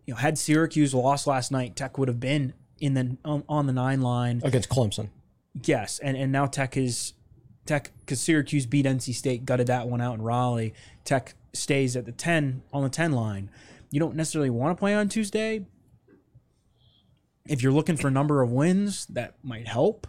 [0.06, 3.66] you know, had Syracuse lost last night, Tech would have been in the on, on
[3.66, 4.42] the nine line.
[4.44, 5.08] against Clemson.
[5.64, 7.14] Yes, and and now Tech is
[7.64, 10.74] Tech because Syracuse beat NC State, gutted that one out in Raleigh.
[11.04, 13.50] Tech stays at the ten on the ten line.
[13.90, 15.64] You don't necessarily want to play on Tuesday.
[17.46, 20.06] If you're looking for a number of wins, that might help.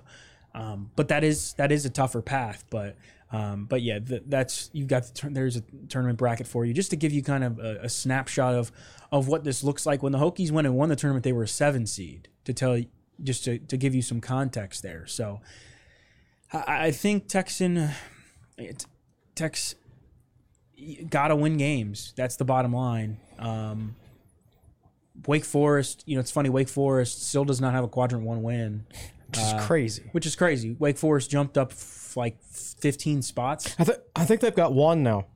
[0.55, 2.63] Um, but that is that is a tougher path.
[2.71, 2.95] But
[3.31, 6.73] um, but yeah, th- that's you've got the tur- there's a tournament bracket for you
[6.73, 8.71] just to give you kind of a, a snapshot of
[9.11, 10.01] of what this looks like.
[10.01, 12.29] When the Hokies went and won the tournament, they were a seven seed.
[12.45, 12.87] To tell you,
[13.21, 15.05] just to, to give you some context there.
[15.07, 15.39] So
[16.51, 17.89] I, I think Texan
[18.57, 18.85] it,
[19.35, 19.75] Tex
[21.09, 22.13] got to win games.
[22.15, 23.17] That's the bottom line.
[23.39, 23.95] Um,
[25.27, 26.49] Wake Forest, you know, it's funny.
[26.49, 28.85] Wake Forest still does not have a quadrant one win,
[29.29, 30.03] Which is crazy.
[30.11, 30.75] which is crazy.
[30.79, 33.75] Wake Forest jumped up f- like 15 spots.
[33.79, 35.27] I, th- I think they've got one now.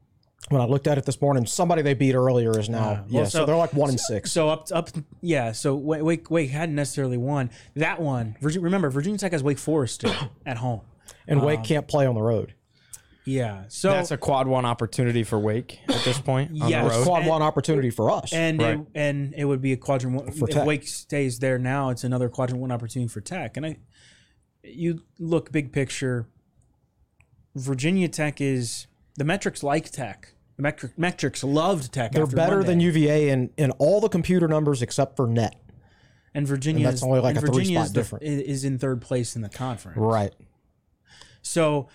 [0.50, 3.04] When I looked at it this morning, somebody they beat earlier is now.
[3.10, 4.32] yeah, so, so- they're like one and six.
[4.32, 4.90] So up, up,
[5.22, 5.52] yeah.
[5.52, 8.38] So Wake, Wake, Wake hadn't necessarily won that one.
[8.42, 10.06] Virginia, remember, Virginia Tech has Wake Forest
[10.46, 10.82] at home.
[11.28, 12.54] and Wake um, can't play on the road.
[13.26, 13.66] Yeah.
[13.68, 16.98] So That's a quad one opportunity for Wake at this point yeah, Yes.
[17.00, 17.04] the.
[17.04, 18.32] Quad And- one opportunity for us.
[18.32, 18.80] and Right.
[18.80, 20.30] it, and it would be a quadrant one.
[20.30, 20.66] if Tech.
[20.66, 23.58] Wake stays there now, it's another quadrant one opportunity for Tech.
[23.58, 23.78] And I,
[24.64, 26.30] you look big picture.
[27.54, 30.34] Virginia Tech is the metrics like Tech.
[30.56, 32.12] The metric, metrics loved Tech.
[32.14, 35.56] they're better than UVA in, in all the computer numbers except for net.
[36.34, 38.24] And Virginia And that's is, only like a three spot is, the- different.
[38.24, 39.98] is in third place in the conference.
[39.98, 40.34] Right.
[41.42, 41.90] So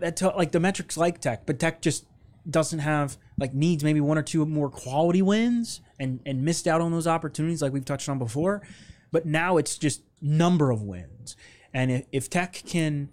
[0.00, 2.04] that tell like the metrics like Tech, but Tech just
[2.48, 6.80] doesn't have like needs maybe one or two more quality wins and and missed out
[6.80, 8.62] on those opportunities like we've touched on before.
[9.10, 11.36] But now it's just number of wins.
[11.72, 13.10] And if, if Tech can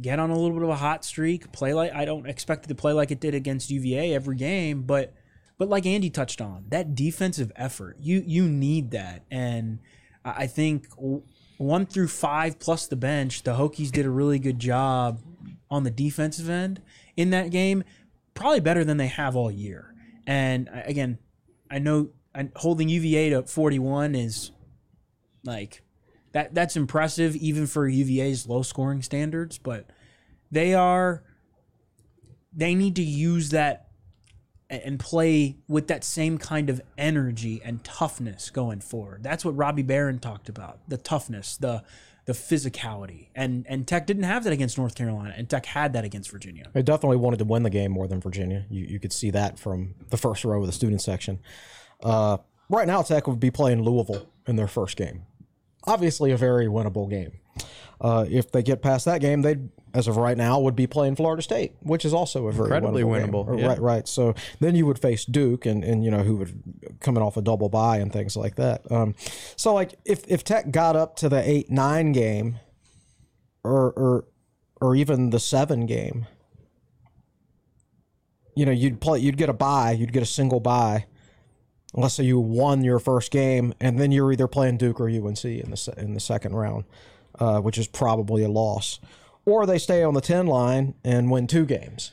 [0.00, 2.68] get on a little bit of a hot streak, play like I don't expect it
[2.68, 5.14] to play like it did against UVA every game, but
[5.58, 9.24] but like Andy touched on, that defensive effort, you you need that.
[9.30, 9.78] And
[10.24, 10.86] I think
[11.56, 15.20] one through five plus the bench, the Hokies did a really good job
[15.70, 16.82] on the defensive end
[17.16, 17.84] in that game,
[18.34, 19.94] probably better than they have all year.
[20.26, 21.18] And again,
[21.70, 22.10] I know
[22.56, 24.50] holding UVA to 41 is
[25.44, 25.82] like
[26.36, 29.86] that that's impressive even for UVA's low scoring standards, but
[30.50, 31.22] they are
[32.52, 33.88] they need to use that
[34.68, 39.22] and play with that same kind of energy and toughness going forward.
[39.22, 40.80] That's what Robbie Beran talked about.
[40.86, 41.82] The toughness, the
[42.26, 43.28] the physicality.
[43.34, 46.68] And and Tech didn't have that against North Carolina and Tech had that against Virginia.
[46.74, 48.66] They definitely wanted to win the game more than Virginia.
[48.68, 51.38] You, you could see that from the first row of the student section.
[52.02, 52.36] Uh,
[52.68, 55.22] right now, Tech would be playing Louisville in their first game.
[55.86, 57.32] Obviously, a very winnable game.
[58.00, 59.56] Uh, if they get past that game, they,
[59.94, 63.02] as of right now, would be playing Florida State, which is also a very Incredibly
[63.02, 63.46] winnable.
[63.46, 63.54] game.
[63.56, 63.66] winnable, yeah.
[63.68, 64.08] Right, right.
[64.08, 67.42] So then you would face Duke, and, and you know who would coming off a
[67.42, 68.90] double bye and things like that.
[68.92, 69.14] Um,
[69.56, 72.58] so like if if Tech got up to the eight nine game,
[73.64, 74.24] or or
[74.82, 76.26] or even the seven game,
[78.54, 81.06] you know, you'd play, you'd get a buy, you'd get a single buy,
[81.94, 85.44] unless say you won your first game, and then you're either playing Duke or UNC
[85.44, 86.84] in the in the second round,
[87.38, 89.00] uh, which is probably a loss,
[89.44, 92.12] or they stay on the ten line and win two games.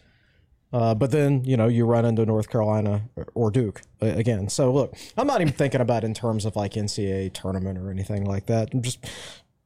[0.71, 3.03] Uh, but then you know you run into North Carolina
[3.35, 4.49] or- Duke uh, again.
[4.49, 7.91] So look, I'm not even thinking about it in terms of like NCAA tournament or
[7.91, 8.73] anything like that.
[8.73, 9.05] I'm just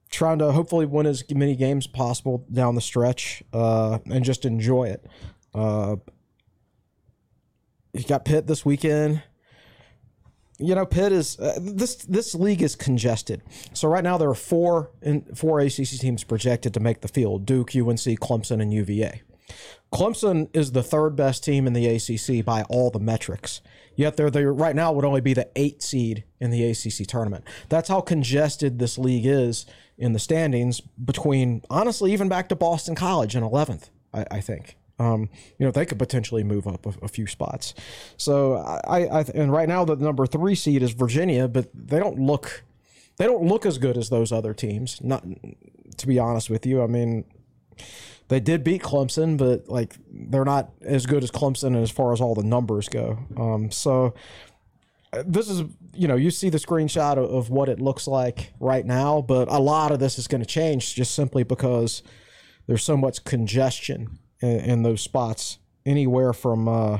[0.09, 4.85] trying to hopefully win as many games possible down the stretch uh, and just enjoy
[4.85, 5.05] it.
[5.53, 5.95] Uh,
[7.93, 9.23] you got Pitt this weekend.
[10.59, 13.43] You know, Pitt is uh, this this league is congested.
[13.73, 17.45] So right now there are four in, four ACC teams projected to make the field:
[17.45, 19.21] Duke, UNC, Clemson, and UVA.
[19.93, 23.61] Clemson is the third best team in the ACC by all the metrics.
[23.95, 27.45] Yet they're they right now would only be the eight seed in the ACC tournament.
[27.69, 29.65] That's how congested this league is
[29.97, 30.81] in the standings.
[30.81, 34.77] Between honestly, even back to Boston College in eleventh, I, I think.
[34.99, 35.29] Um,
[35.59, 37.75] you know they could potentially move up a, a few spots.
[38.17, 42.19] So I, I and right now the number three seed is Virginia, but they don't
[42.19, 42.63] look
[43.17, 44.99] they don't look as good as those other teams.
[45.01, 45.23] Not
[45.97, 47.25] to be honest with you, I mean
[48.29, 52.19] they did beat Clemson, but like they're not as good as Clemson as far as
[52.19, 53.19] all the numbers go.
[53.37, 54.13] Um, so
[55.13, 58.53] uh, this is you know you see the screenshot of, of what it looks like
[58.59, 62.03] right now, but a lot of this is going to change just simply because
[62.67, 66.99] there's so much congestion in, in those spots, anywhere from uh,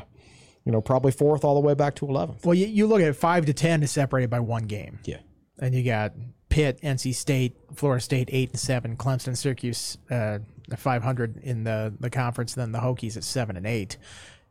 [0.65, 2.45] you know probably fourth all the way back to eleventh.
[2.45, 4.99] Well, you, you look at five to ten is separated by one game.
[5.05, 5.17] Yeah.
[5.59, 6.13] and you got
[6.49, 10.39] Pitt, NC State, Florida State eight and seven, Clemson, Syracuse uh,
[10.77, 13.97] five hundred in the the conference, then the Hokies at seven and eight.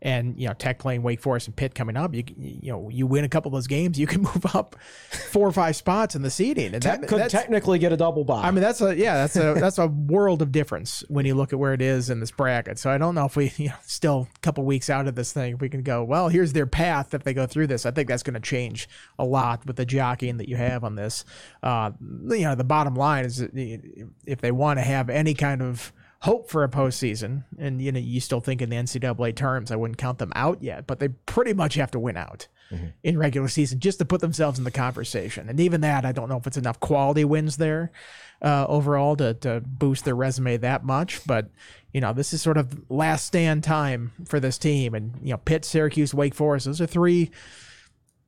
[0.06, 2.14] And you know, Tech playing Wake Forest and Pitt coming up.
[2.14, 4.76] You you know, you win a couple of those games, you can move up
[5.10, 8.42] four or five spots in the seeding, and that, Could technically get a double bye.
[8.42, 11.52] I mean, that's a yeah, that's a that's a world of difference when you look
[11.52, 12.78] at where it is in this bracket.
[12.78, 15.32] So I don't know if we you know, still a couple weeks out of this
[15.32, 16.28] thing, if we can go well.
[16.28, 17.84] Here's their path if they go through this.
[17.84, 18.88] I think that's going to change
[19.18, 21.24] a lot with the jockeying that you have on this.
[21.64, 23.40] Uh, you know, the bottom line is
[24.24, 25.92] if they want to have any kind of
[26.22, 29.76] hope for a postseason, and you know, you still think in the NCAA terms, I
[29.76, 32.48] wouldn't count them out yet, but they pretty much have to win out
[33.02, 35.48] in regular season just to put themselves in the conversation.
[35.48, 37.92] And even that, I don't know if it's enough quality wins there
[38.42, 41.24] uh, overall to, to boost their resume that much.
[41.26, 41.50] But,
[41.92, 44.94] you know, this is sort of last stand time for this team.
[44.94, 47.30] And, you know, Pitt, Syracuse, Wake Forest, those are three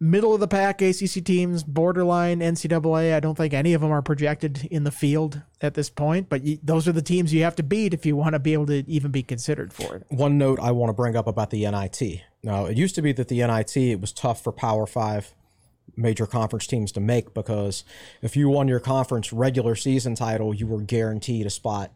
[0.00, 3.14] middle of the pack ACC teams, borderline NCAA.
[3.14, 6.44] I don't think any of them are projected in the field at this point, but
[6.44, 8.66] you, those are the teams you have to beat if you want to be able
[8.66, 10.04] to even be considered for it.
[10.08, 12.22] one note I want to bring up about the NIT.
[12.42, 15.34] Now, it used to be that the NIT it was tough for Power Five
[15.96, 17.82] major conference teams to make because
[18.22, 21.92] if you won your conference regular season title, you were guaranteed a spot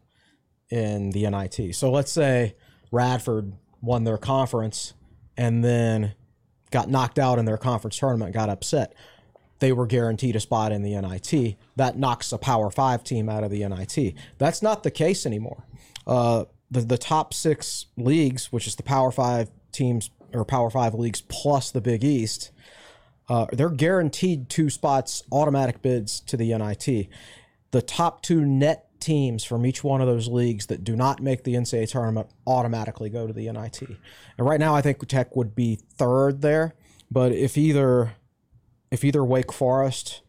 [0.71, 1.75] in the NIT.
[1.75, 2.57] So let's say
[2.91, 4.95] Radford won their conference
[5.37, 6.15] and then
[6.73, 8.95] got knocked out in their conference tournament, got upset.
[9.61, 11.57] They were guaranteed a spot in the NIT.
[11.77, 14.15] That knocks a Power Five team out of the NIT.
[14.39, 15.65] That's not the case anymore.
[16.05, 20.95] Uh, the the top six leagues, which is the Power Five teams or Power Five
[20.95, 22.51] leagues plus the Big East,
[23.29, 27.09] uh, they're guaranteed two spots, automatic bids to the NIT.
[27.71, 31.45] The top two net teams from each one of those leagues that do not make
[31.45, 33.83] the NCAA tournament automatically go to the NIT.
[33.83, 36.75] And right now, I think Tech would be third there.
[37.11, 38.15] But if either
[38.91, 40.23] if either Wake Forest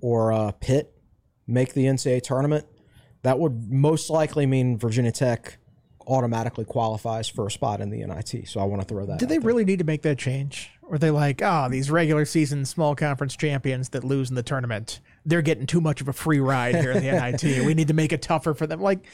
[0.00, 0.94] or uh, Pitt
[1.46, 2.66] make the NCAA tournament,
[3.22, 5.58] that would most likely mean Virginia Tech
[6.06, 8.48] automatically qualifies for a spot in the NIT.
[8.48, 9.18] So I want to throw that.
[9.18, 9.46] Do they there.
[9.46, 10.70] really need to make that change?
[10.82, 14.42] Or are they like, oh, these regular season small conference champions that lose in the
[14.42, 17.42] tournament, they're getting too much of a free ride here in the NIT.
[17.66, 18.80] We need to make it tougher for them.
[18.80, 19.06] Like,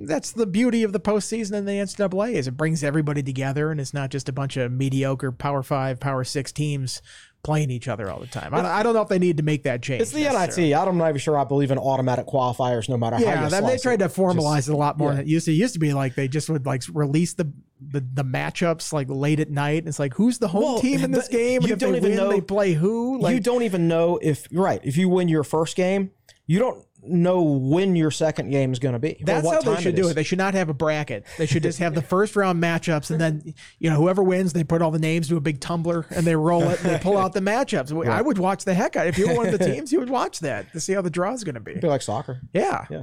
[0.00, 3.80] that's the beauty of the postseason and the NCAA is it brings everybody together and
[3.80, 7.02] it's not just a bunch of mediocre Power Five, Power Six teams
[7.42, 8.52] playing each other all the time.
[8.52, 10.02] I, I don't know if they need to make that change.
[10.02, 10.22] It's the.
[10.24, 10.74] NIT.
[10.74, 14.02] I'm not even sure I believe in automatic qualifiers, no matter how Yeah, they tried
[14.02, 14.08] it.
[14.08, 15.16] to formalize Just- it a lot more yeah.
[15.16, 15.52] than it used to.
[15.52, 19.06] It used to be like they just would like release the the, the matchups like
[19.08, 19.84] late at night.
[19.86, 21.62] It's like who's the home Well, team in this game?
[21.62, 23.20] you and don't they even win, know- they play who?
[23.20, 24.80] Like you don't even know if you're right.
[24.82, 26.10] If you win your first game,
[26.48, 29.18] you don't know when your second game is going to be.
[29.20, 30.14] That's what how they should do it.
[30.14, 31.24] They should not have a bracket.
[31.36, 34.64] They should just have the first round matchups, and then you know whoever wins, they
[34.64, 37.16] put all the names to a big tumbler and they roll it and they pull
[37.18, 37.88] out the matchups.
[38.08, 39.06] I would watch the heck out.
[39.06, 41.10] If you were one of the teams, you would watch that to see how the
[41.10, 41.74] draw is going to be.
[41.74, 42.40] Be like soccer.
[42.52, 42.86] Yeah.
[42.90, 43.02] Yeah.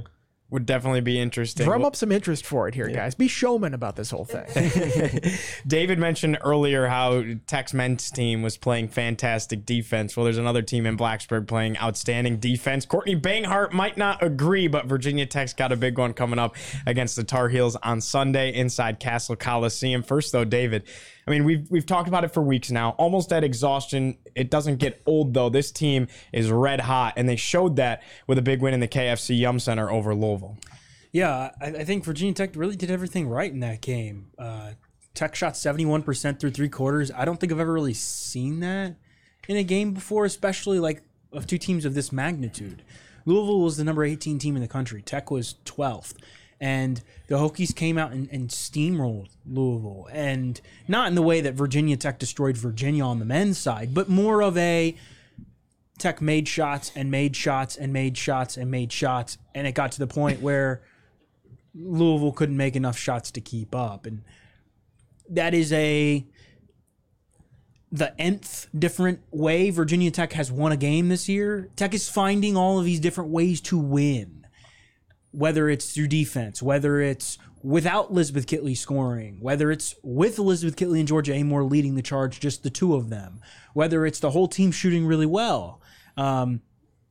[0.50, 1.66] Would definitely be interesting.
[1.66, 3.16] Drum up some interest for it here, guys.
[3.16, 5.20] Be showman about this whole thing.
[5.66, 10.16] David mentioned earlier how Tech's men's team was playing fantastic defense.
[10.16, 12.86] Well, there's another team in Blacksburg playing outstanding defense.
[12.86, 16.54] Courtney Banghart might not agree, but Virginia Tech's got a big one coming up
[16.86, 20.04] against the Tar Heels on Sunday inside Cassell Coliseum.
[20.04, 20.84] First, though, David,
[21.26, 22.90] I mean, we've we've talked about it for weeks now.
[22.90, 24.16] Almost at exhaustion.
[24.34, 25.48] It doesn't get old though.
[25.48, 28.88] This team is red hot, and they showed that with a big win in the
[28.88, 30.56] KFC Yum Center over Louisville.
[31.12, 34.30] Yeah, I, I think Virginia Tech really did everything right in that game.
[34.38, 34.72] Uh,
[35.14, 37.10] Tech shot 71% through three quarters.
[37.10, 38.96] I don't think I've ever really seen that
[39.48, 41.02] in a game before, especially like
[41.32, 42.82] of two teams of this magnitude.
[43.24, 45.02] Louisville was the number 18 team in the country.
[45.02, 46.14] Tech was 12th.
[46.60, 50.08] And the Hokies came out and, and steamrolled Louisville.
[50.10, 54.08] And not in the way that Virginia Tech destroyed Virginia on the men's side, but
[54.08, 54.96] more of a
[55.98, 59.38] Tech made shots and made shots and made shots and made shots.
[59.54, 60.82] And it got to the point where
[61.74, 64.06] Louisville couldn't make enough shots to keep up.
[64.06, 64.22] And
[65.28, 66.26] that is a
[67.92, 71.70] the nth different way Virginia Tech has won a game this year.
[71.76, 74.45] Tech is finding all of these different ways to win.
[75.36, 80.98] Whether it's through defense, whether it's without Elizabeth Kitley scoring, whether it's with Elizabeth Kitley
[81.00, 83.40] and Georgia Amoore leading the charge, just the two of them,
[83.74, 85.82] whether it's the whole team shooting really well.
[86.16, 86.62] Um,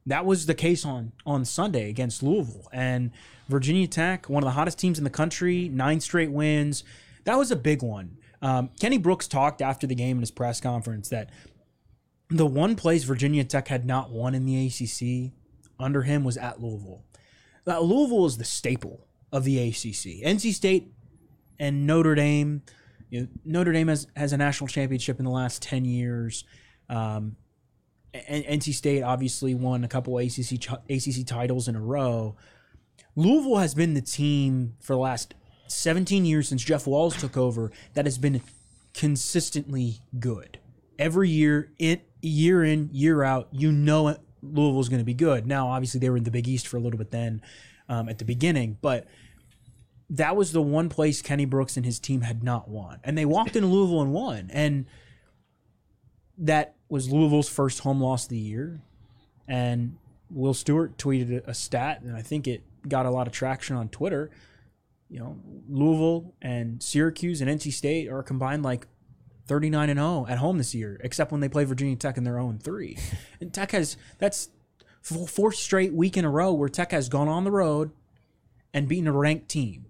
[0.06, 3.12] that was the case on on Sunday against Louisville and
[3.48, 6.84] Virginia Tech, one of the hottest teams in the country, nine straight wins.
[7.26, 8.18] That was a big one.
[8.42, 11.30] Um, Kenny Brooks talked after the game in his press conference that
[12.30, 15.34] the one place Virginia Tech had not won in the ACC
[15.80, 17.04] under him was at Louisville.
[17.66, 20.24] Now, Louisville is the staple of the ACC.
[20.24, 20.92] NC State
[21.60, 22.62] and Notre Dame.
[23.10, 26.44] You know, Notre Dame has, has a national championship in the last ten years.
[26.90, 27.36] Um,
[28.14, 30.54] NC State obviously won a couple ACC
[30.90, 32.36] ACC titles in a row.
[33.16, 35.34] Louisville has been the team for the last
[35.68, 38.42] 17 years since Jeff Walz took over that has been
[38.94, 40.60] consistently good.
[41.00, 44.20] Every year, it year in year out, you know it,
[44.54, 45.48] Louisville's going to be good.
[45.48, 47.42] Now, obviously, they were in the Big East for a little bit then
[47.90, 49.08] um, at the beginning, but
[50.10, 53.26] that was the one place Kenny Brooks and his team had not won, and they
[53.26, 54.86] walked into Louisville and won, and
[56.38, 58.82] that was Louisville's first home loss of the year.
[59.48, 59.98] And
[60.30, 63.90] Will Stewart tweeted a stat, and I think it got a lot of traction on
[63.90, 64.30] Twitter.
[65.10, 65.40] You know,
[65.70, 68.88] Louisville and Syracuse and NC State are combined like
[69.48, 72.40] 39 and 0 at home this year, except when they play Virginia Tech in their
[72.40, 72.98] own 3.
[73.42, 74.50] And Tech has that's
[75.10, 77.92] f- fourth straight week in a row where Tech has gone on the road
[78.74, 79.86] and beaten a ranked team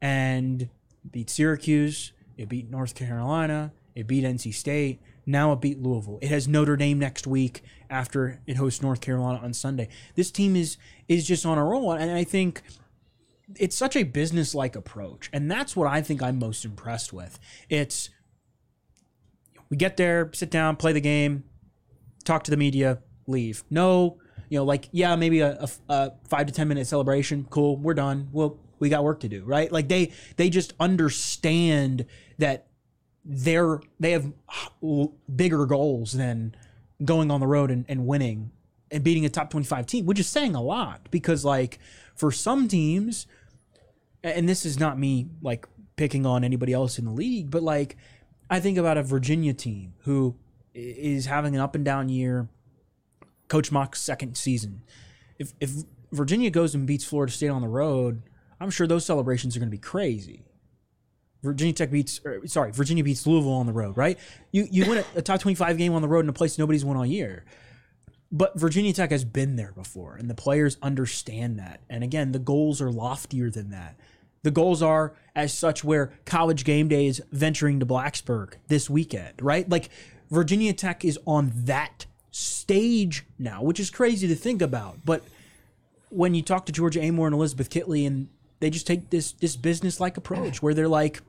[0.00, 0.68] and
[1.10, 6.18] beat Syracuse, it beat North Carolina, it beat NC State, now it beat Louisville.
[6.22, 9.88] It has Notre Dame next week after it hosts North Carolina on Sunday.
[10.14, 12.62] This team is is just on a roll and I think
[13.56, 17.38] it's such a business-like approach and that's what I think I'm most impressed with.
[17.68, 18.10] It's
[19.70, 21.44] we get there, sit down, play the game,
[22.24, 23.64] talk to the media, leave.
[23.70, 27.46] No, you know, like yeah, maybe a, a, a five to ten minute celebration.
[27.50, 28.28] Cool, we're done.
[28.32, 29.70] Well, we got work to do, right?
[29.70, 32.06] Like they they just understand
[32.38, 32.68] that
[33.24, 34.32] they're they have
[35.34, 36.54] bigger goals than
[37.04, 38.50] going on the road and, and winning
[38.90, 41.78] and beating a top 25 team which is saying a lot because like
[42.16, 43.26] for some teams
[44.24, 47.96] and this is not me like picking on anybody else in the league but like
[48.50, 50.34] i think about a virginia team who
[50.74, 52.48] is having an up and down year
[53.48, 54.82] coach Mox's second season
[55.38, 55.70] if if
[56.12, 58.22] virginia goes and beats florida state on the road
[58.60, 60.44] i'm sure those celebrations are going to be crazy
[61.40, 64.18] Virginia Tech beats, or, sorry, Virginia beats Louisville on the road, right?
[64.50, 66.58] You you win a, a top twenty five game on the road in a place
[66.58, 67.44] nobody's won all year.
[68.30, 71.80] but Virginia Tech has been there before, and the players understand that.
[71.88, 73.96] And again, the goals are loftier than that.
[74.42, 79.34] The goals are as such where college game day is venturing to Blacksburg this weekend,
[79.40, 79.68] right?
[79.68, 79.90] Like
[80.30, 84.98] Virginia Tech is on that stage now, which is crazy to think about.
[85.04, 85.24] But
[86.10, 88.28] when you talk to Georgia Amoore and Elizabeth Kitley, and
[88.60, 91.20] they just take this this business like approach where they're like,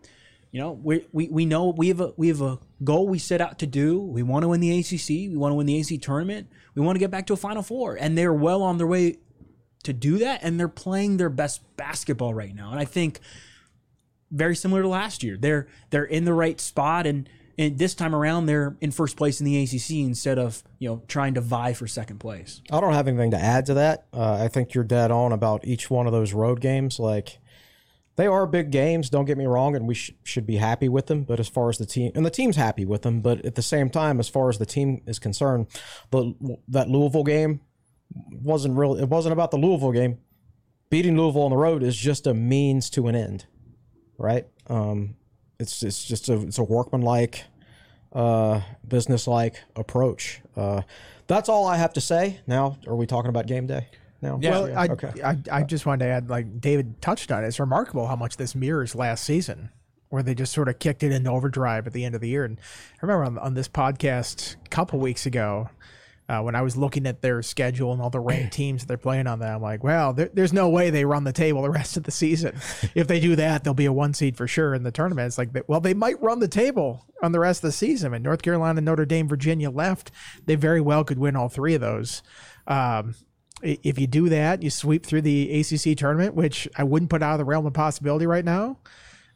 [0.51, 3.41] you know, we, we we know we have a we have a goal we set
[3.41, 3.99] out to do.
[3.99, 5.09] We want to win the ACC.
[5.09, 6.47] We want to win the AC tournament.
[6.75, 9.17] We want to get back to a Final Four, and they're well on their way
[9.83, 10.41] to do that.
[10.43, 12.71] And they're playing their best basketball right now.
[12.71, 13.19] And I think
[14.31, 17.27] very similar to last year, they're they're in the right spot, and
[17.57, 21.01] and this time around they're in first place in the ACC instead of you know
[21.07, 22.61] trying to vie for second place.
[22.71, 24.05] I don't have anything to add to that.
[24.13, 26.99] Uh, I think you're dead on about each one of those road games.
[26.99, 27.39] Like
[28.15, 29.09] they are big games.
[29.09, 31.23] Don't get me wrong, and we sh- should be happy with them.
[31.23, 33.61] But as far as the team, and the team's happy with them, but at the
[33.61, 35.67] same time, as far as the team is concerned,
[36.11, 36.33] the
[36.67, 37.61] that Louisville game
[38.13, 38.95] wasn't real.
[38.95, 40.19] It wasn't about the Louisville game.
[40.89, 43.45] Beating Louisville on the road is just a means to an end,
[44.17, 44.47] right?
[44.67, 45.15] Um,
[45.59, 47.43] it's it's just a it's a workmanlike,
[48.13, 50.41] uh, business-like approach.
[50.55, 50.81] Uh,
[51.27, 52.39] that's all I have to say.
[52.47, 53.87] Now, are we talking about game day?
[54.21, 54.39] No.
[54.41, 54.49] Yeah.
[54.49, 55.13] Well, I, okay.
[55.23, 57.47] I, I just wanted to add, like David touched on it.
[57.47, 59.69] It's remarkable how much this mirrors last season,
[60.09, 62.45] where they just sort of kicked it into overdrive at the end of the year.
[62.45, 62.59] And
[62.95, 65.69] I remember on, on this podcast a couple weeks ago,
[66.29, 68.97] uh, when I was looking at their schedule and all the ranked teams that they're
[68.97, 71.71] playing on, that I'm like, well, there, there's no way they run the table the
[71.71, 72.55] rest of the season.
[72.95, 75.25] if they do that, they'll be a one seed for sure in the tournament.
[75.25, 78.13] It's like, well, they might run the table on the rest of the season.
[78.13, 80.11] And North Carolina, Notre Dame, Virginia left.
[80.45, 82.21] They very well could win all three of those.
[82.67, 83.15] Um,
[83.63, 87.33] if you do that, you sweep through the ACC tournament, which I wouldn't put out
[87.33, 88.77] of the realm of possibility right now.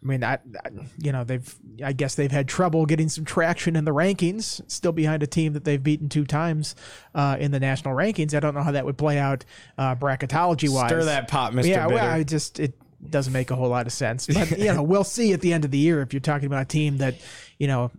[0.03, 3.75] I mean, I, I- you know, they've, I guess they've had trouble getting some traction
[3.75, 6.75] in the rankings, still behind a team that they've beaten two times
[7.15, 8.33] uh, in the national rankings.
[8.35, 9.45] I don't know how that would play out
[9.77, 10.89] uh, bracketology wise.
[10.89, 11.65] Stir that pot, Mr.
[11.67, 11.95] Yeah, Bitter.
[11.95, 12.73] well, I just, it
[13.09, 14.27] doesn't make a whole lot of sense.
[14.27, 16.61] But, you know, we'll see at the end of the year if you're talking about
[16.63, 17.15] a team that,
[17.57, 17.91] you know,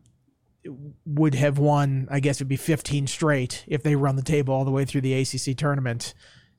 [1.05, 4.65] would have won, I guess it'd be 15 straight if they run the table all
[4.65, 6.15] the way through the ACC tournament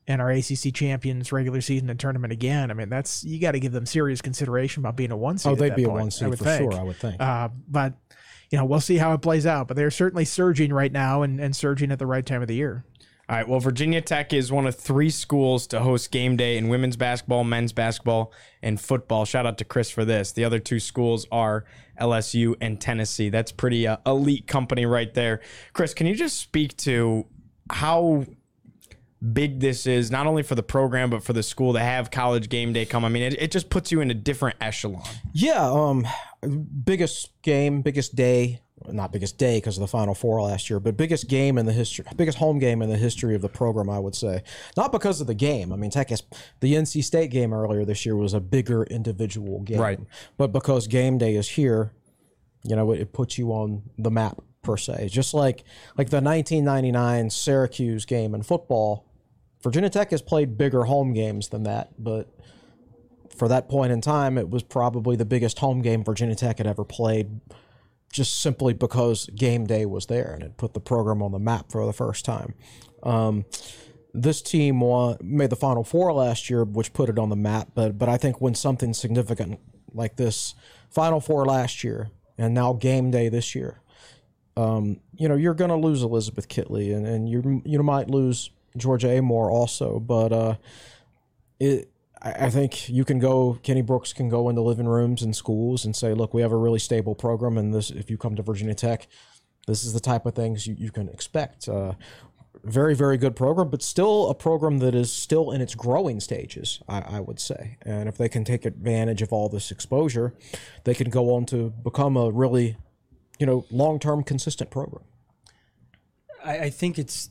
[0.08, 2.70] and are ACC champions regular season and tournament again.
[2.70, 5.52] I mean, that's you got to give them serious consideration about being a one seed.
[5.52, 6.72] oh, they'd that be a point, one I seed for think.
[6.72, 6.80] sure.
[6.80, 7.20] I would think.
[7.20, 7.94] Uh, but
[8.50, 9.68] you know, we'll see how it plays out.
[9.68, 12.54] But they're certainly surging right now and, and surging at the right time of the
[12.54, 12.84] year.
[13.28, 13.48] All right.
[13.48, 17.42] Well, Virginia Tech is one of three schools to host game day in women's basketball,
[17.42, 18.32] men's basketball,
[18.62, 19.24] and football.
[19.24, 20.30] Shout out to Chris for this.
[20.30, 21.64] The other two schools are
[22.00, 23.28] LSU and Tennessee.
[23.28, 25.40] That's pretty uh, elite company right there.
[25.72, 27.26] Chris, can you just speak to
[27.68, 28.26] how
[29.32, 32.48] big this is, not only for the program, but for the school to have college
[32.48, 33.04] game day come?
[33.04, 35.02] I mean, it, it just puts you in a different echelon.
[35.32, 36.06] Yeah, um,
[36.84, 40.96] biggest game, biggest day, not biggest day because of the Final Four last year, but
[40.96, 43.98] biggest game in the history, biggest home game in the history of the program, I
[43.98, 44.42] would say.
[44.76, 45.72] Not because of the game.
[45.72, 46.08] I mean, Tech
[46.60, 49.98] the NC State game earlier this year was a bigger individual game, Right.
[50.36, 51.92] But because game day is here,
[52.64, 55.08] you know, it, it puts you on the map per se.
[55.10, 55.64] Just like
[55.96, 59.06] like the 1999 Syracuse game in football,
[59.62, 62.28] Virginia Tech has played bigger home games than that, but
[63.34, 66.66] for that point in time, it was probably the biggest home game Virginia Tech had
[66.66, 67.40] ever played,
[68.10, 71.70] just simply because game day was there and it put the program on the map
[71.70, 72.54] for the first time.
[73.02, 73.44] Um,
[74.14, 77.68] this team won, made the Final Four last year, which put it on the map.
[77.74, 79.60] But but I think when something significant
[79.92, 80.54] like this,
[80.90, 83.80] Final Four last year and now game day this year,
[84.56, 88.50] um, you know you're going to lose Elizabeth Kitley and, and you you might lose
[88.76, 90.54] Georgia Amoore also, but uh,
[91.60, 91.90] it.
[92.22, 93.58] I think you can go.
[93.62, 96.56] Kenny Brooks can go into living rooms and schools and say, "Look, we have a
[96.56, 97.90] really stable program, and this.
[97.90, 99.06] If you come to Virginia Tech,
[99.66, 101.92] this is the type of things you, you can expect." Uh,
[102.64, 106.80] very, very good program, but still a program that is still in its growing stages,
[106.88, 107.78] I, I would say.
[107.82, 110.34] And if they can take advantage of all this exposure,
[110.84, 112.76] they can go on to become a really,
[113.38, 115.04] you know, long-term consistent program.
[116.44, 117.30] I, I think it's,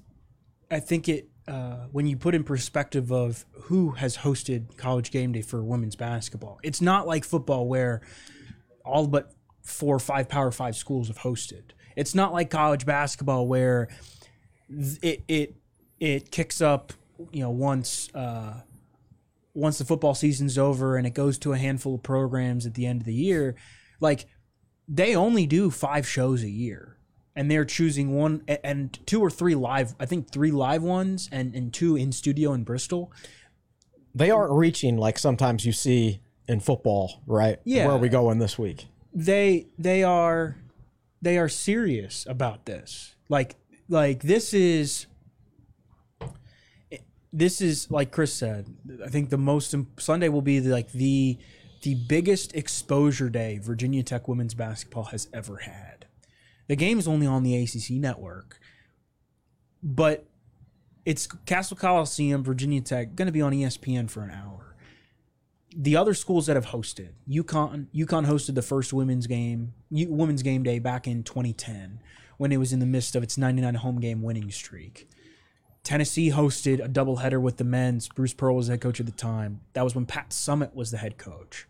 [0.70, 5.32] I think it uh, when you put in perspective of who has hosted college game
[5.32, 8.02] day for women's basketball, it's not like football where
[8.84, 9.32] all but
[9.62, 11.72] four or five Power Five schools have hosted.
[11.96, 13.90] It's not like college basketball where
[15.02, 15.56] it it
[16.00, 16.94] it kicks up,
[17.32, 18.62] you know, once uh,
[19.54, 22.86] once the football season's over and it goes to a handful of programs at the
[22.86, 23.56] end of the year.
[24.00, 24.26] Like
[24.88, 26.98] they only do five shows a year
[27.36, 31.56] and they're choosing one and two or three live i think three live ones and,
[31.56, 33.12] and two in studio in bristol
[34.14, 37.60] They aren't reaching like sometimes you see in football, right?
[37.64, 37.88] Yeah.
[37.88, 38.86] Where are we going this week?
[39.18, 40.58] they they are
[41.22, 43.56] they are serious about this like
[43.88, 45.08] like this is
[47.32, 48.74] this is like Chris said.
[49.04, 51.38] I think the most Sunday will be the, like the
[51.82, 56.06] the biggest exposure day Virginia Tech women's basketball has ever had.
[56.68, 58.60] The game is only on the ACC network,
[59.84, 60.26] but
[61.06, 64.76] it's Cassell Coliseum, Virginia Tech, going to be on ESPN for an hour.
[65.78, 70.64] The other schools that have hosted, UConn, UConn hosted the first women's game, women's game
[70.64, 72.00] day back in 2010
[72.38, 75.08] when it was in the midst of its 99 home game winning streak.
[75.86, 78.10] Tennessee hosted a doubleheader with the men's.
[78.10, 79.62] Bruce Pearl was the head coach at the time.
[79.74, 81.68] That was when Pat Summitt was the head coach.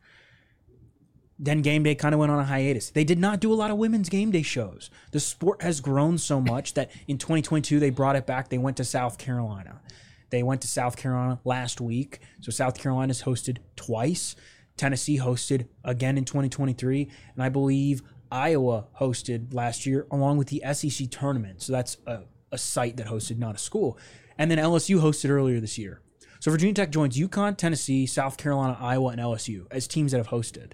[1.38, 2.92] Then game day kind of went on a hiatus.
[2.92, 4.90] They did not do a lot of women's game day shows.
[5.12, 8.48] The sport has grown so much that in 2022 they brought it back.
[8.48, 9.82] They went to South Carolina.
[10.30, 12.20] They went to South Carolina last week.
[12.40, 14.38] So South Carolina's hosted twice.
[14.78, 18.02] Tennessee hosted again in 2023, and I believe
[18.32, 21.62] Iowa hosted last year along with the SEC tournament.
[21.62, 22.24] So that's a,
[22.56, 23.98] a site that hosted, not a school.
[24.38, 26.02] And then LSU hosted earlier this year.
[26.40, 30.28] So Virginia Tech joins UConn, Tennessee, South Carolina, Iowa, and LSU as teams that have
[30.28, 30.72] hosted.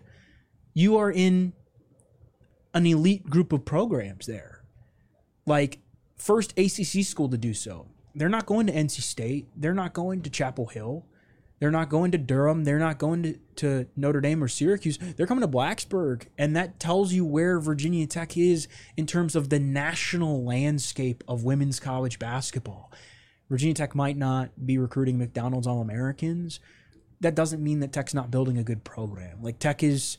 [0.73, 1.53] You are in
[2.73, 4.63] an elite group of programs there.
[5.45, 5.79] Like,
[6.17, 7.87] first ACC school to do so.
[8.15, 9.47] They're not going to NC State.
[9.55, 11.05] They're not going to Chapel Hill.
[11.61, 12.63] They're not going to Durham.
[12.63, 14.97] They're not going to, to Notre Dame or Syracuse.
[14.97, 16.23] They're coming to Blacksburg.
[16.35, 21.43] And that tells you where Virginia Tech is in terms of the national landscape of
[21.43, 22.91] women's college basketball.
[23.47, 26.59] Virginia Tech might not be recruiting McDonald's All Americans.
[27.19, 29.43] That doesn't mean that Tech's not building a good program.
[29.43, 30.17] Like Tech is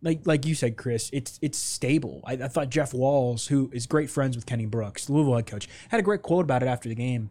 [0.00, 2.22] like like you said, Chris, it's it's stable.
[2.24, 5.46] I, I thought Jeff Walz, who is great friends with Kenny Brooks, the Louisville head
[5.46, 7.28] coach, had a great quote about it after the game.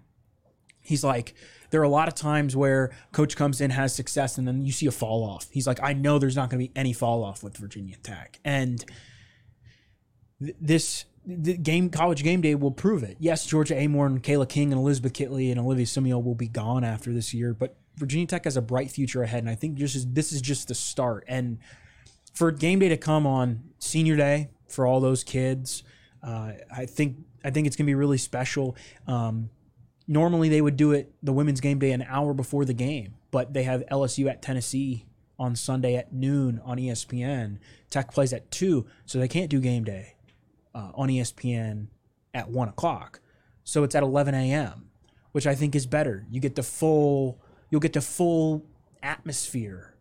[0.82, 1.34] He's like,
[1.70, 4.72] there are a lot of times where coach comes in, has success, and then you
[4.72, 5.48] see a fall off.
[5.52, 8.40] He's like, I know there's not going to be any fall off with Virginia Tech,
[8.46, 8.84] and
[10.42, 13.18] th- this the game college game day will prove it.
[13.20, 16.86] Yes, Georgia Amoore and Kayla King and Elizabeth Kitley and Olivia Summiel will be gone
[16.86, 19.96] after this year, but Virginia Tech has a bright future ahead, and I think this
[19.96, 21.26] is this is just the start.
[21.28, 21.58] And
[22.34, 25.84] for game day to come on senior day for all those kids,
[26.24, 28.76] uh, I think I think it's gonna be really special.
[29.08, 29.50] Um,
[30.08, 33.54] normally they would do it the women's game day an hour before the game, but
[33.54, 35.06] they have LSU at Tennessee
[35.40, 37.60] on Sunday at noon on ESPN.
[37.90, 40.16] Tech plays at two, so they can't do game day
[40.74, 41.88] uh, on ESPN
[42.34, 43.20] at one o'clock.
[43.64, 44.90] So it's at 11 a.m.,
[45.34, 46.26] which I think is better.
[46.32, 48.66] You get the full, you'll get the full
[49.04, 49.94] atmosphere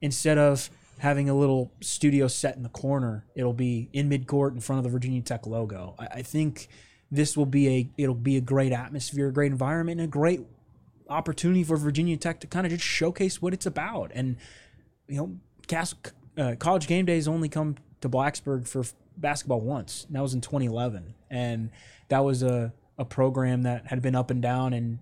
[0.00, 3.26] instead of having a little studio set in the corner.
[3.34, 5.94] It'll be in midcourt in front of the Virginia Tech logo.
[5.98, 6.68] I, I think
[7.10, 10.40] this will be a, it'll be a great atmosphere, a great environment, and a great
[11.08, 14.12] opportunity for Virginia Tech to kind of just showcase what it's about.
[14.14, 14.36] And
[15.08, 15.36] you know,
[16.38, 20.04] uh, college game days only come to Blacksburg for f- basketball once.
[20.06, 21.70] And that was in 2011, and
[22.08, 24.98] that was a a program that had been up and down, and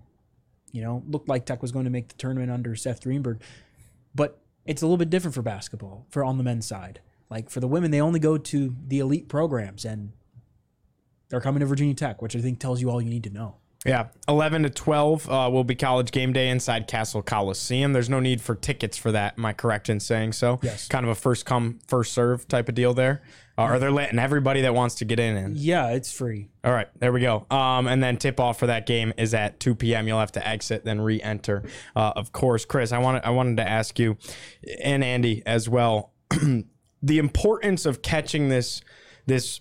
[0.71, 3.41] you know, looked like Tech was going to make the tournament under Seth Greenberg,
[4.15, 7.01] but it's a little bit different for basketball for on the men's side.
[7.29, 10.13] Like for the women, they only go to the elite programs, and
[11.29, 13.55] they're coming to Virginia Tech, which I think tells you all you need to know.
[13.85, 17.93] Yeah, 11 to 12 uh, will be college game day inside Cassell Coliseum.
[17.93, 19.35] There's no need for tickets for that.
[19.37, 20.59] Am I correct in saying so?
[20.61, 20.89] Yes.
[20.89, 23.21] Kind of a first come, first serve type of deal there.
[23.57, 25.53] Uh, or they're letting everybody that wants to get in in.
[25.55, 26.49] Yeah, it's free.
[26.63, 27.45] All right, there we go.
[27.49, 30.07] Um, and then tip off for that game is at 2 p.m.
[30.07, 31.63] You'll have to exit, then re-enter.
[31.95, 34.17] Uh, of course, Chris, I wanted I wanted to ask you,
[34.81, 36.13] and Andy as well,
[37.01, 38.81] the importance of catching this
[39.25, 39.59] this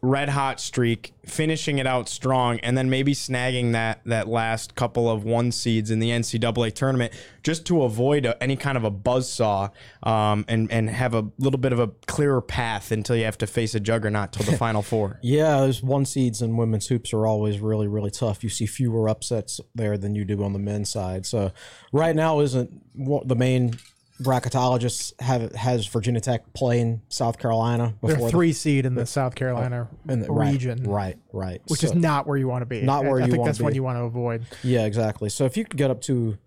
[0.00, 5.08] red hot streak, finishing it out strong, and then maybe snagging that that last couple
[5.10, 7.12] of one seeds in the NCAA tournament,
[7.42, 9.70] just to avoid a, any kind of a buzzsaw,
[10.02, 13.46] um, and and have a little bit of a clearer path until you have to
[13.46, 15.18] face a juggernaut till the final four.
[15.22, 18.42] Yeah, those one seeds in women's hoops are always really, really tough.
[18.42, 21.26] You see fewer upsets there than you do on the men's side.
[21.26, 21.52] So
[21.92, 23.74] right now isn't the main
[24.22, 29.06] bracketologists have has Virginia Tech playing South Carolina They're before the- three seed in the
[29.06, 31.60] South Carolina in the region, Right, right.
[31.68, 32.82] which So- is not where you want to be.
[32.82, 34.44] Not where I you think wanna that's what you want to avoid.
[34.62, 35.28] Yeah, exactly.
[35.28, 36.38] So if you could get up to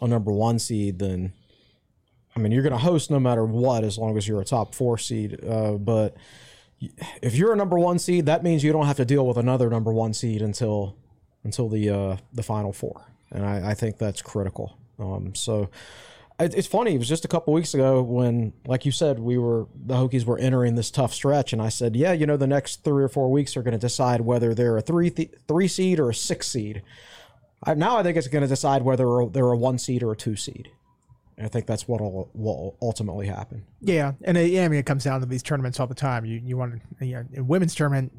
[0.00, 1.32] a number one seed, then
[2.36, 4.74] I mean you're going to host no matter what, as long as you're a top
[4.74, 5.38] four seed.
[5.44, 6.16] Uh, but
[7.22, 9.70] if you're a number one seed, that means you don't have to deal with another
[9.70, 10.96] number one seed until
[11.44, 14.76] until the uh, the final four, and I, I think that's critical.
[14.98, 15.68] Um, so.
[16.40, 16.94] It- It's funny.
[16.94, 20.24] It was just a couple weeks ago when, like you said, we were the Hokies
[20.24, 23.08] were entering this tough stretch, and I said, "Yeah, you know, the next three or
[23.08, 26.14] four weeks are going to decide whether they're a three th- three seed or a
[26.14, 26.82] six seed."
[27.62, 30.16] I, now I think it's going to decide whether they're a one seed or a
[30.16, 30.68] two seed.
[31.36, 33.64] And I think that's what will, will ultimately happen.
[33.80, 36.24] Yeah, and it, yeah, I mean, it comes down to these tournaments all the time.
[36.24, 38.12] You you want to, you know, in women's tournament,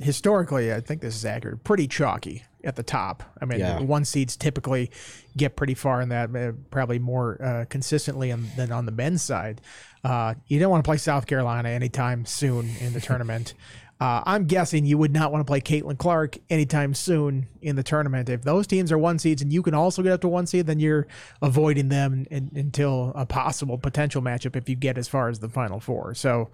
[0.00, 2.44] historically, I think this is accurate, pretty chalky.
[2.64, 3.22] At the top.
[3.40, 3.80] I mean, Yeah.
[3.80, 4.90] one seeds typically
[5.36, 9.22] get pretty far in that, uh, probably more uh, consistently on, than on the men's
[9.22, 9.60] side.
[10.04, 13.54] Uh, you don't want to play South Carolina anytime soon in the tournament.
[14.00, 17.82] Uh, I'm guessing you would not want to play Caitlin Clark anytime soon in the
[17.82, 18.28] tournament.
[18.28, 20.66] If those teams are one seeds and you can also get up to one seed,
[20.68, 21.08] then you're
[21.42, 25.48] avoiding them in, until a possible potential matchup if you get as far as the
[25.48, 26.14] final four.
[26.14, 26.50] So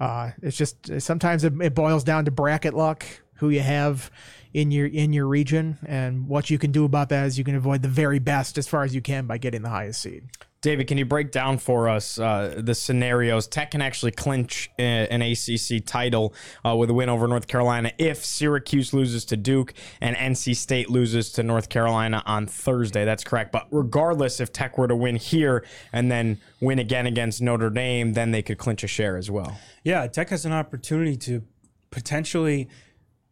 [0.00, 3.04] uh, it's just sometimes it, it boils down to bracket luck,
[3.34, 4.10] who you have
[4.56, 7.56] in your in your region, and what you can do about that is you can
[7.56, 10.30] avoid the very best as far as you can by getting the highest seed.
[10.62, 13.46] David, can you break down for us uh, the scenarios?
[13.46, 16.34] Tech can actually clinch a- an ACC title
[16.64, 20.88] uh, with a win over North Carolina if Syracuse loses to Duke and NC State
[20.88, 23.04] loses to North Carolina on Thursday.
[23.04, 23.52] That's correct.
[23.52, 28.14] But regardless, if Tech were to win here and then win again against Notre Dame,
[28.14, 29.58] then they could clinch a share as well.
[29.84, 31.42] Yeah, Tech has an opportunity to
[31.90, 32.68] potentially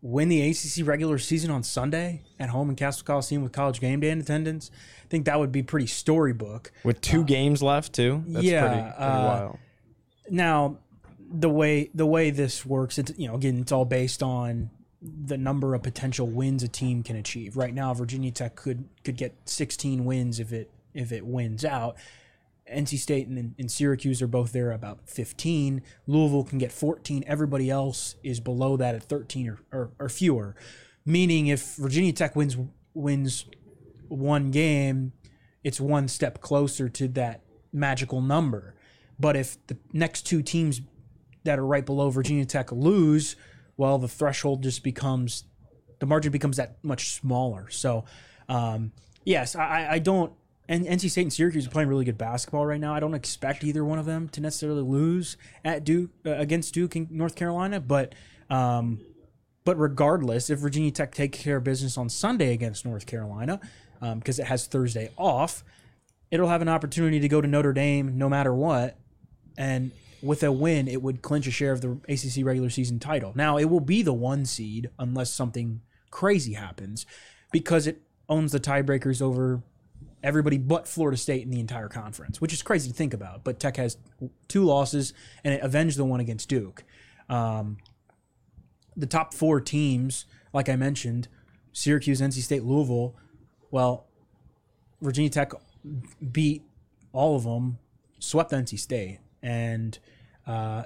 [0.05, 4.01] win the ACC regular season on Sunday at home in Cassell Coliseum with college game
[4.01, 4.71] day in attendance.
[5.03, 6.71] I think that would be pretty storybook.
[6.85, 8.23] With two games left, too.
[8.27, 9.59] That's yeah, pretty, pretty uh, wild.
[10.29, 10.79] Now,
[11.19, 14.71] the way the way this works, it's you know again, it's all based on
[15.03, 17.57] the number of potential wins a team can achieve.
[17.57, 21.97] Right now, Virginia Tech could could get 16 wins if it if it wins out.
[22.75, 25.83] NC State and, and Syracuse are both there about 15.
[26.07, 27.25] Louisville can get 14.
[27.27, 30.55] Everybody else is below that at 13 or, or, or fewer.
[31.07, 32.57] Meaning, if Virginia Tech wins
[32.95, 33.47] wins
[34.09, 35.13] one game,
[35.63, 38.75] it's one step closer to that magical number.
[39.19, 40.81] But if the next two teams
[41.45, 43.37] that are right below Virginia Tech lose,
[43.77, 45.45] well, the threshold just becomes
[45.99, 47.69] the margin becomes that much smaller.
[47.71, 48.05] So,
[48.49, 48.93] um,
[49.25, 50.33] yes, I, I don't.
[50.69, 52.95] And NC State and Syracuse are playing really good basketball right now.
[52.95, 56.97] I don't expect either one of them to necessarily lose at Duke uh, against Duke
[57.11, 58.15] North Carolina, but
[58.49, 59.01] um,
[59.65, 63.61] but regardless, if Virginia Tech takes care of business on Sunday against North Carolina,
[64.01, 65.65] because it has Thursday off,
[66.31, 68.99] it'll have an opportunity to go to Notre Dame no matter what,
[69.57, 69.93] and
[70.23, 73.33] with a win, it would clinch a share of the ACC regular season title.
[73.35, 77.07] Now, it will be the one seed unless something crazy happens,
[77.53, 79.63] because it owns the tiebreakers over
[80.25, 83.45] everybody but Florida State in the entire conference, which is crazy to think about.
[83.45, 83.99] But Tech has
[84.49, 85.13] two losses,
[85.45, 86.83] and it avenged the one against Duke.
[87.29, 87.77] Um,
[88.97, 91.29] the top four teams, like I mentioned,
[91.73, 93.15] Syracuse, NC State, Louisville.
[93.71, 94.07] Well,
[95.01, 95.53] Virginia Tech
[96.33, 96.63] beat
[97.13, 97.79] all of them,
[98.19, 99.99] swept NC State, and
[100.47, 100.85] uh,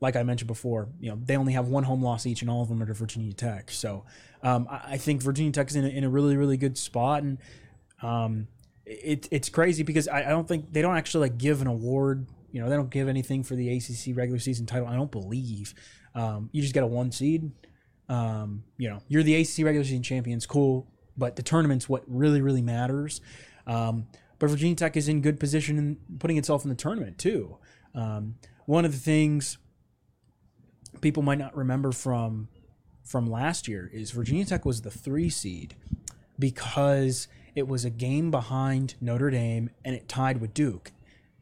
[0.00, 2.62] like I mentioned before, you know they only have one home loss each, and all
[2.62, 3.70] of them are to Virginia Tech.
[3.70, 4.04] So
[4.42, 7.38] um, I, think Virginia Tech is in a, in a really really good spot, and
[8.02, 8.48] um,
[8.84, 12.26] it, it's crazy because I, I don't think they don't actually like give an award.
[12.50, 14.86] You know, they don't give anything for the ACC regular season title.
[14.86, 15.74] I don't believe.
[16.14, 17.50] Um, you just get a one seed.
[18.08, 20.86] Um, you know, you're the ACC regular season champions, cool,
[21.16, 23.20] but the tournament's what really, really matters.
[23.66, 24.06] Um,
[24.38, 27.56] but Virginia Tech is in good position in putting itself in the tournament too.
[27.94, 28.34] Um,
[28.66, 29.58] one of the things
[31.00, 32.48] people might not remember from
[33.04, 35.74] from last year is Virginia Tech was the three seed
[36.38, 40.92] because it was a game behind Notre Dame and it tied with Duke,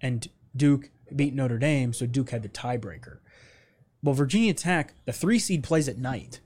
[0.00, 3.18] and Duke beat Notre Dame, so Duke had the tiebreaker.
[4.02, 6.40] Well, Virginia Tech, the three seed plays at night,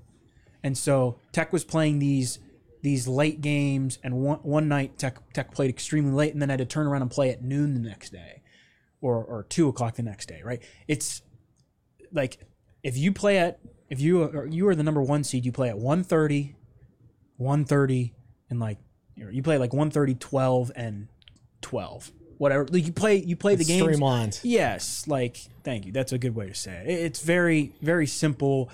[0.63, 2.39] and so Tech was playing these
[2.83, 6.59] these late games, and one one night Tech Tech played extremely late, and then had
[6.59, 8.43] to turn around and play at noon the next day,
[9.01, 10.43] or or two o'clock the next day.
[10.43, 10.63] Right?
[10.89, 11.23] It's
[12.13, 12.39] like
[12.83, 15.69] if you play at if you are, you are the number one seed, you play
[15.69, 16.55] at 1.30,
[17.41, 18.13] 1.30,
[18.51, 18.79] and like
[19.17, 21.09] you, know, you play like 1.30, 12, and
[21.61, 22.11] twelve.
[22.39, 23.83] Whatever like you play, you play the It's games.
[23.83, 24.41] streamlined.
[24.43, 25.93] Yes, like thank you.
[25.93, 26.89] That's a good way to say it.
[26.91, 28.71] It- It's very very simple,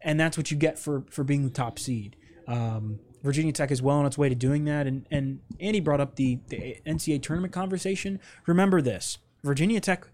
[0.00, 2.16] and that's what you get for for being the top seed.
[2.48, 6.00] Um, Virginia Tech is well on its way to doing that, and and Andy brought
[6.00, 8.18] up the the NCAA tournament conversation.
[8.46, 10.08] Remember this: Virginia Tech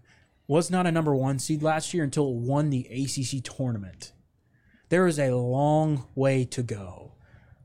[0.47, 4.11] was not a number one seed last year until it won the ACC tournament.
[4.89, 7.13] There is a long way to go.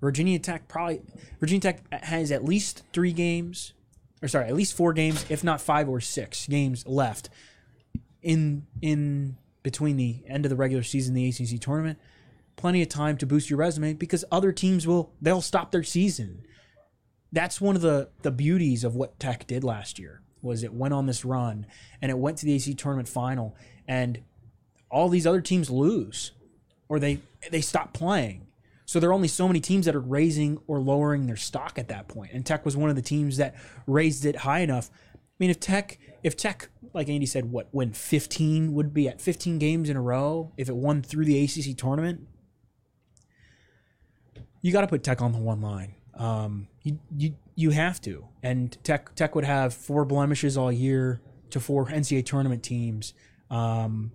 [0.00, 1.02] Virginia Tech probably
[1.38, 3.74] Virginia Tech has at least three games,
[4.22, 7.28] or sorry, at least four games, if not five or six games left
[8.22, 11.98] in in between the end of the regular season the ACC tournament.
[12.56, 16.42] Plenty of time to boost your resume because other teams will they'll stop their season.
[17.32, 20.94] That's one of the the beauties of what Tech did last year was it went
[20.94, 21.66] on this run
[22.00, 23.54] and it went to the ACC tournament final
[23.86, 24.22] and
[24.90, 26.32] all these other teams lose
[26.88, 27.20] or they
[27.50, 28.46] they stop playing.
[28.90, 31.86] So there are only so many teams that are raising or lowering their stock at
[31.90, 32.32] that point.
[32.32, 33.54] And Tech was one of the teams that
[33.86, 34.90] raised it high enough.
[35.14, 39.20] I mean, if Tech, if Tech, like Andy said, what win 15 would be at
[39.20, 42.26] 15 games in a row if it won through the ACC tournament.
[44.60, 45.94] you got to put Tech on the one line.
[46.14, 51.20] Um, you you you have to, and Tech Tech would have four blemishes all year
[51.50, 53.14] to four NCAA tournament teams.
[53.50, 54.10] Um,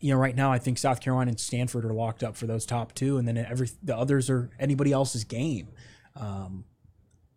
[0.00, 2.64] you know, right now I think South Carolina and Stanford are locked up for those
[2.64, 5.68] top two, and then every the others are anybody else's game.
[6.16, 6.64] Um,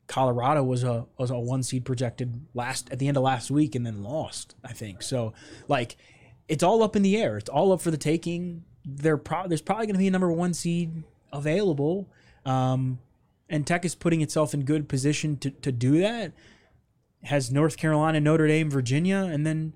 [0.07, 3.75] Colorado was a was a one seed projected last at the end of last week
[3.75, 4.55] and then lost.
[4.63, 5.33] I think so.
[5.67, 5.97] Like
[6.47, 7.37] it's all up in the air.
[7.37, 8.63] It's all up for the taking.
[8.85, 12.09] There pro- there's probably going to be a number one seed available,
[12.45, 12.99] um,
[13.49, 16.31] and Tech is putting itself in good position to to do that.
[17.23, 19.73] Has North Carolina, Notre Dame, Virginia, and then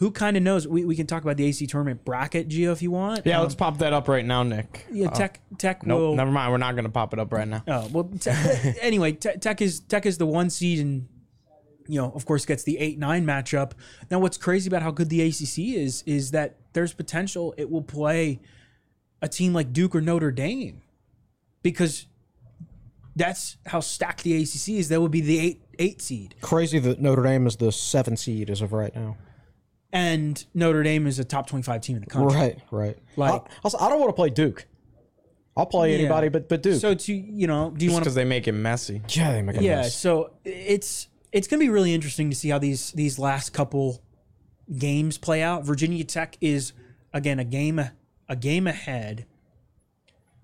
[0.00, 0.66] who kind of knows?
[0.66, 3.24] We, we can talk about the AC tournament bracket, Geo, if you want.
[3.26, 4.86] Yeah, Um, let's pop that up right now, Nick.
[4.90, 6.16] yeah, Tech Tech Nope, will.
[6.16, 6.50] never mind.
[6.50, 7.62] We're not going to pop it up right now.
[7.68, 8.04] Oh well.
[8.18, 8.30] Te-
[8.80, 11.06] anyway, Te- Tech is Tech is the one seed, and
[11.86, 13.72] you know, of course, gets the eight nine matchup.
[14.10, 17.82] Now, what's crazy about how good the ACC is is that there's potential it will
[17.82, 18.40] play
[19.20, 20.80] a team like Duke or Notre Dame
[21.62, 22.06] because
[23.16, 24.88] that's how stacked the ACC is.
[24.88, 28.48] That would be the eight eight seed, Crazy that Notre Dame is the seven seed
[28.50, 29.16] as of right now.
[29.92, 32.36] And Notre Dame is a top twenty five team in the country.
[32.38, 32.98] Right, right.
[33.16, 34.66] Like- I, also, I don't want to play Duke.
[35.56, 35.98] I'll play Yeah.
[36.00, 36.80] anybody but but Duke.
[36.80, 39.02] So to you know, do you Just want because they make it messy.
[39.08, 39.96] yeah, they make a yeah mess.
[39.96, 44.00] so it's it's gonna be really interesting to see how these these last couple
[44.78, 46.72] games play out virginia tech is
[47.12, 47.80] again a game
[48.28, 49.26] a game ahead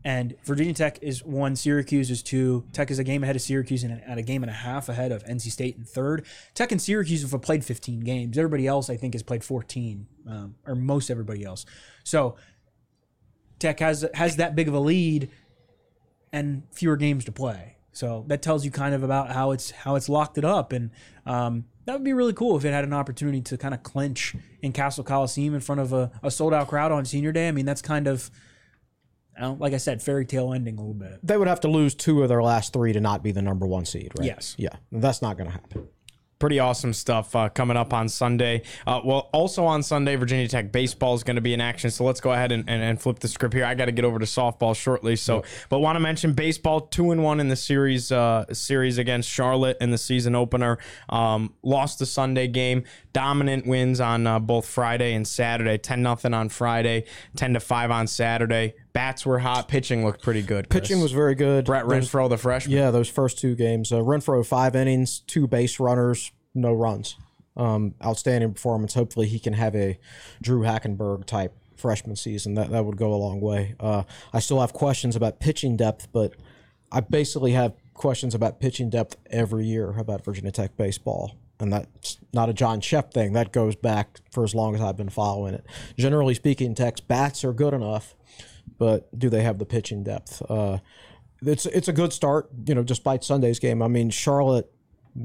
[0.07, 2.65] and virginia tech is one syracuse is two.
[2.73, 5.11] Tech is a game ahead of syracuse and at a game and a half ahead
[5.11, 6.25] of nc state in third.
[6.55, 8.39] Tech and syracuse have played 15 games.
[8.39, 11.67] Everybody else i think has played 14 um, or most everybody else.
[12.05, 12.37] So
[13.59, 15.29] tech has has that big of a lead
[16.33, 17.77] and fewer games to play.
[17.91, 20.91] So that tells you kind of about how it's how it's locked it up, and
[21.25, 24.37] um, that would be really cool if it had an opportunity to kind of clinch
[24.61, 27.49] in Cassell Coliseum in front of a, a sold out crowd on Senior Day.
[27.49, 28.31] I mean, that's kind of,
[29.37, 31.21] I don't, like I said, fairy tale ending a little bit.
[31.23, 33.67] They would have to lose two of their last three to not be the number
[33.67, 34.27] one seed, right?
[34.27, 34.55] Yes.
[34.59, 35.89] Yeah, that's not going to happen.
[36.39, 38.63] pretty awesome stuff uh, coming up on Sunday.
[38.87, 41.91] Uh, well, also on Sunday, Virginia Tech baseball is going to be in action.
[41.91, 43.65] So let's go ahead and, and, and flip the script here.
[43.65, 45.17] I got to get over to softball shortly.
[45.17, 49.29] So, but want to mention baseball two and one in the series uh, series against
[49.29, 50.79] Charlotte in the season opener.
[51.09, 52.85] Um, lost the Sunday game.
[53.13, 55.79] Dominant wins on uh, both Friday and Saturday.
[55.79, 57.05] Ten nothing on Friday.
[57.35, 58.75] Ten to five on Saturday.
[58.97, 59.69] Bats were hot.
[59.69, 60.71] Pitching looked pretty good.
[60.71, 60.81] Chris.
[60.81, 61.67] Pitching was very good.
[61.67, 62.75] Brett Those- Renfro, the freshman.
[62.75, 63.93] Yeah, those first two games.
[63.93, 67.17] Uh, Renfro, five innings, two base runners, no runs.
[67.59, 68.95] Um, outstanding performance.
[68.95, 69.99] Hopefully, he can have a
[70.43, 72.55] Drue Hackenberg type freshman season.
[72.55, 73.75] That that would go a long way.
[73.79, 76.33] Uh, I still have questions about pitching depth, but
[76.91, 81.37] I basically have questions about pitching depth every year about Virginia Tech baseball.
[81.61, 83.33] And that's not a John Szefc thing.
[83.33, 85.65] That goes back for as long as I've been following it.
[85.99, 88.15] Generally speaking, Tech's bats are good enough,
[88.79, 90.43] but do they have the pitching depth?
[90.49, 90.79] Uh,
[91.43, 93.83] it's it's a good start, you know, despite Sunday's game.
[93.83, 94.71] I mean, Charlotte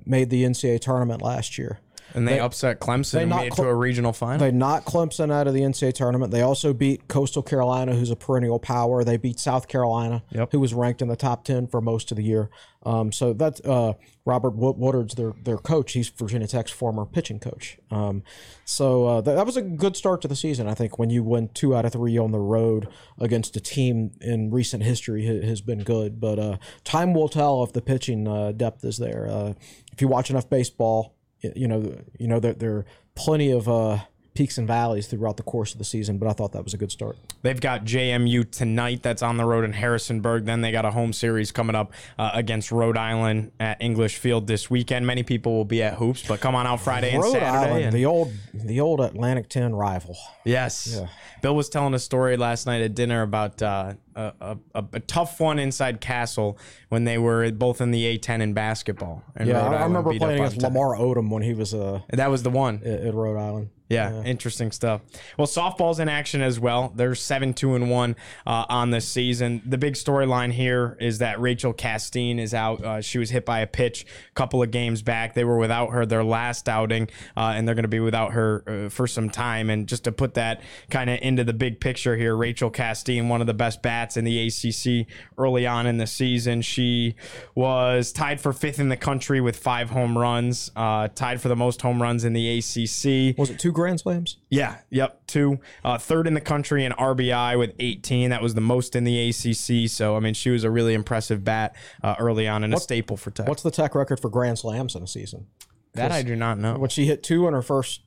[0.06, 1.80] made the NCAA tournament last year.
[2.14, 4.40] And they, upset Clemson and made it Cle- to a regional final.
[4.40, 6.32] They knocked Clemson out of the NCAA tournament.
[6.32, 9.04] They also beat Coastal Carolina, who's a perennial power.
[9.04, 10.52] They beat South Carolina, Yep.
[10.52, 12.50] who was ranked in the top ten for most of the year.
[12.84, 13.94] Um, so that's uh,
[14.26, 15.94] Robert Wo- Woodard's their their coach.
[15.94, 17.78] He's Virginia Tech's former pitching coach.
[17.92, 18.24] Um,
[18.66, 20.68] so uh, that, that was a good start to the season.
[20.68, 22.88] I think when you win two out of three on the road
[23.20, 26.20] against a team in recent history ha- has been good.
[26.20, 29.28] But uh, time will tell if the pitching uh, depth is there.
[29.30, 29.54] Uh,
[29.94, 32.86] if you watch enough baseball, you know you know that there are
[33.16, 34.00] plenty of uh,
[34.34, 36.18] peaks and valleys throughout the course of the season.
[36.18, 37.18] But I thought that was a good start.
[37.42, 39.04] They've got JMU tonight.
[39.04, 40.46] That's on the road in Harrisonburg.
[40.46, 44.48] Then they got a home series coming up uh, against Rhode Island at English Field
[44.48, 45.06] this weekend.
[45.06, 47.48] Many people will be at hoops, but come on out Friday and Rhode Saturday.
[47.48, 50.16] Island, and- the old the old Atlantic Ten rival.
[50.46, 51.02] yes,
[51.42, 55.00] Bill was telling a story last night at dinner about uh, a, a, a, a
[55.00, 56.58] tough one inside Cassell
[56.90, 59.24] when they were both in the A10 in basketball.
[59.36, 62.30] And Yeah, Rhode I, I remember playing against Lamar Odom when he was uh, That
[62.30, 62.82] was the one.
[62.86, 63.70] at, at Rhode Island.
[63.92, 65.02] Yeah, interesting stuff.
[65.38, 66.92] Well, softball's in action as well.
[66.96, 68.16] They're seven two and one
[68.46, 69.62] uh, on this season.
[69.66, 72.84] The big storyline here is that Rachel Castine is out.
[72.84, 75.34] Uh, she was hit by a pitch a couple of games back.
[75.34, 78.64] They were without her their last outing, uh, and they're going to be without her
[78.86, 79.70] uh, for some time.
[79.70, 83.42] And just to put that kind of into the big picture here, Rachel Castine, one
[83.42, 86.62] of the best bats in the ACC early on in the season.
[86.62, 87.16] She
[87.56, 91.56] was tied for fifth in the country with five home runs, uh, tied for the
[91.56, 93.38] most home runs in the ACC.
[93.38, 94.38] Was it two Grand Slams?
[94.50, 95.60] Yeah, yep, two.
[95.84, 98.30] Uh, third in the country in RBI with 18.
[98.30, 99.90] That was the most in the ACC.
[99.90, 103.18] So, I mean, she was a really impressive bat uh, early on and a staple
[103.18, 103.48] for Tech.
[103.48, 105.48] What's the Tech record for Grand Slams in a season?
[105.94, 106.78] that I do not know.
[106.78, 108.02] When she hit two in her first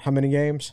[0.00, 0.72] how many games?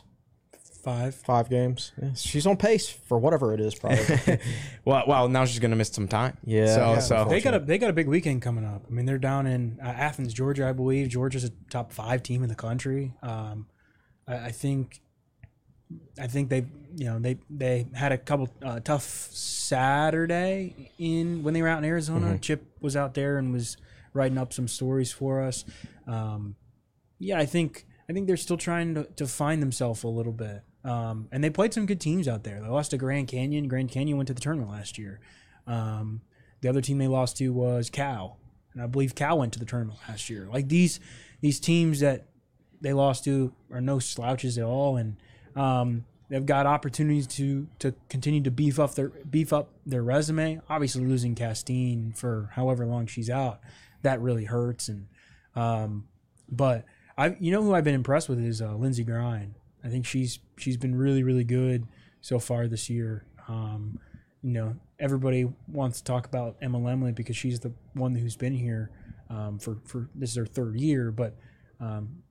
[0.82, 1.14] Five.
[1.16, 1.92] five games.
[2.00, 4.38] Yeah, she's on pace for whatever it is, probably.
[4.86, 6.38] Well, well, now she's gonna miss some time.
[6.44, 6.66] Yeah.
[6.74, 8.84] So, Yeah, so They got a they got a big weekend coming up.
[8.88, 11.08] I mean, they're down in uh, Athens, Georgia, I believe.
[11.08, 13.12] Georgia's a top five team in the country.
[13.22, 13.66] Um,
[14.28, 15.00] I, I think,
[16.20, 16.66] I think they,
[16.96, 21.78] you know, they they had a couple uh, tough Saturday in when they were out
[21.78, 22.38] in Arizona.
[22.38, 23.76] Chip was out there and was
[24.12, 25.64] writing up some stories for us.
[26.06, 26.56] Um,
[27.18, 30.62] yeah, I think I think they're still trying to, to find themselves a little bit.
[30.84, 32.60] Um, and they played some good teams out there.
[32.60, 33.68] They lost to Grand Canyon.
[33.68, 35.20] Grand Canyon went to the tournament last year.
[35.66, 36.22] Um,
[36.60, 38.38] the other team they lost to was Cal,
[38.72, 40.48] and I believe Cal went to the tournament last year.
[40.50, 41.00] Like these
[41.40, 42.28] these teams that
[42.80, 45.16] they lost to are no slouches at all, and
[45.56, 50.60] um, they've got opportunities to to continue to beef up their beef up their resume.
[50.68, 53.60] Obviously, losing Castine for however long she's out,
[54.02, 54.88] that really hurts.
[54.88, 55.06] And
[55.54, 56.08] um,
[56.50, 56.84] but
[57.16, 59.54] I, you know, who I've been impressed with is uh, Lindsey Grind.
[59.84, 61.86] I think she's she's been really really good
[62.20, 63.24] so far this year.
[63.48, 63.98] Um,
[64.42, 68.54] you know, everybody wants to talk about Emma Lemley because she's the one who's been
[68.54, 68.90] here
[69.30, 71.10] um, for for this is her third year.
[71.10, 71.36] But
[71.80, 72.22] um,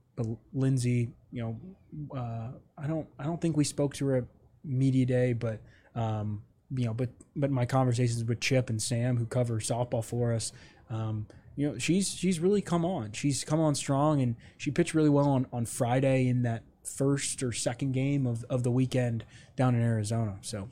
[0.54, 4.24] Lindsay, you know, uh, I don't I don't think we spoke to her at
[4.64, 5.62] media day, but
[5.96, 6.42] um,
[6.76, 10.52] you know, but but my conversations with Chip and Sam who cover softball for us.
[10.90, 13.12] Um, you know, she's she's really come on.
[13.14, 17.42] She's come on strong, and she pitched really well on, on Friday in that first
[17.44, 20.38] or second game of, of the weekend down in Arizona.
[20.42, 20.70] So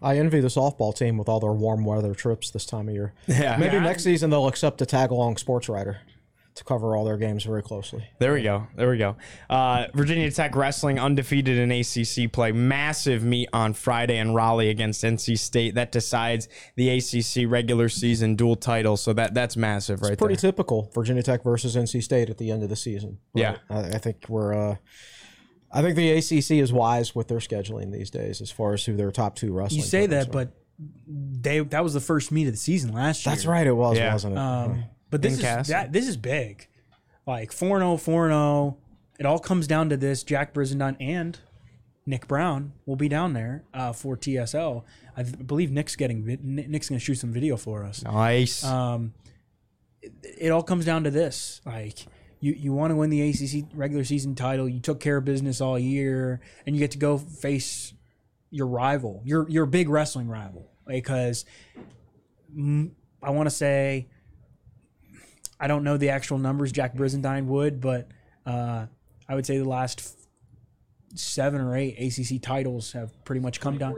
[0.00, 3.12] I envy the softball team with all their warm weather trips this time of year.
[3.26, 3.56] Yeah.
[3.58, 3.82] Maybe Yeah.
[3.82, 5.98] next season they'll accept a tag along sports writer
[6.56, 8.04] to cover all their games very closely.
[8.18, 8.66] There we go.
[8.76, 9.16] There we go.
[9.48, 12.52] Uh, Virginia Tech wrestling undefeated in ACC play.
[12.52, 15.74] Massive meet on Friday in Raleigh against NC State.
[15.76, 18.96] That decides the ACC regular season dual title.
[18.96, 20.50] So that that's massive, right Pretty there.
[20.50, 23.18] typical Virginia Tech versus NC State at the end of the season.
[23.34, 23.56] Yeah.
[23.70, 24.52] I, I think we're.
[24.54, 24.76] Uh,
[25.72, 28.96] I think the ACC is wise with their scheduling these days as far as who
[28.96, 29.78] their top two wrestling.
[29.80, 30.30] you say that, are.
[30.32, 30.52] but
[31.06, 33.32] they that was the first meet of the season last year.
[33.34, 33.66] that's right.
[33.66, 34.12] It was, Yeah.
[34.12, 34.38] wasn't it?
[34.38, 35.72] Um, but this is Castle.
[35.72, 36.68] that this is big,
[37.26, 38.76] like 4-0, 4-0.
[39.18, 41.38] It all comes down to this: Jack Brizendine and
[42.06, 44.84] Nick Brown will be down there uh, for TSL.
[45.16, 48.02] I th- believe Nick's getting Nick's going to shoot some video for us.
[48.02, 48.64] Nice.
[48.64, 49.14] Um,
[50.00, 52.06] it, it all comes down to this: like
[52.40, 54.68] you you want to win the ACC regular season title.
[54.68, 57.92] You took care of business all year, and you get to go face
[58.50, 61.44] your rival, your your big wrestling rival, because
[62.56, 62.90] mm,
[63.22, 64.08] I want to say
[65.60, 68.08] I don't know the actual numbers Jack Brizendine would, but
[68.46, 68.86] uh,
[69.28, 70.16] I would say the last
[71.14, 73.96] seven or eight ACC titles have pretty much come down.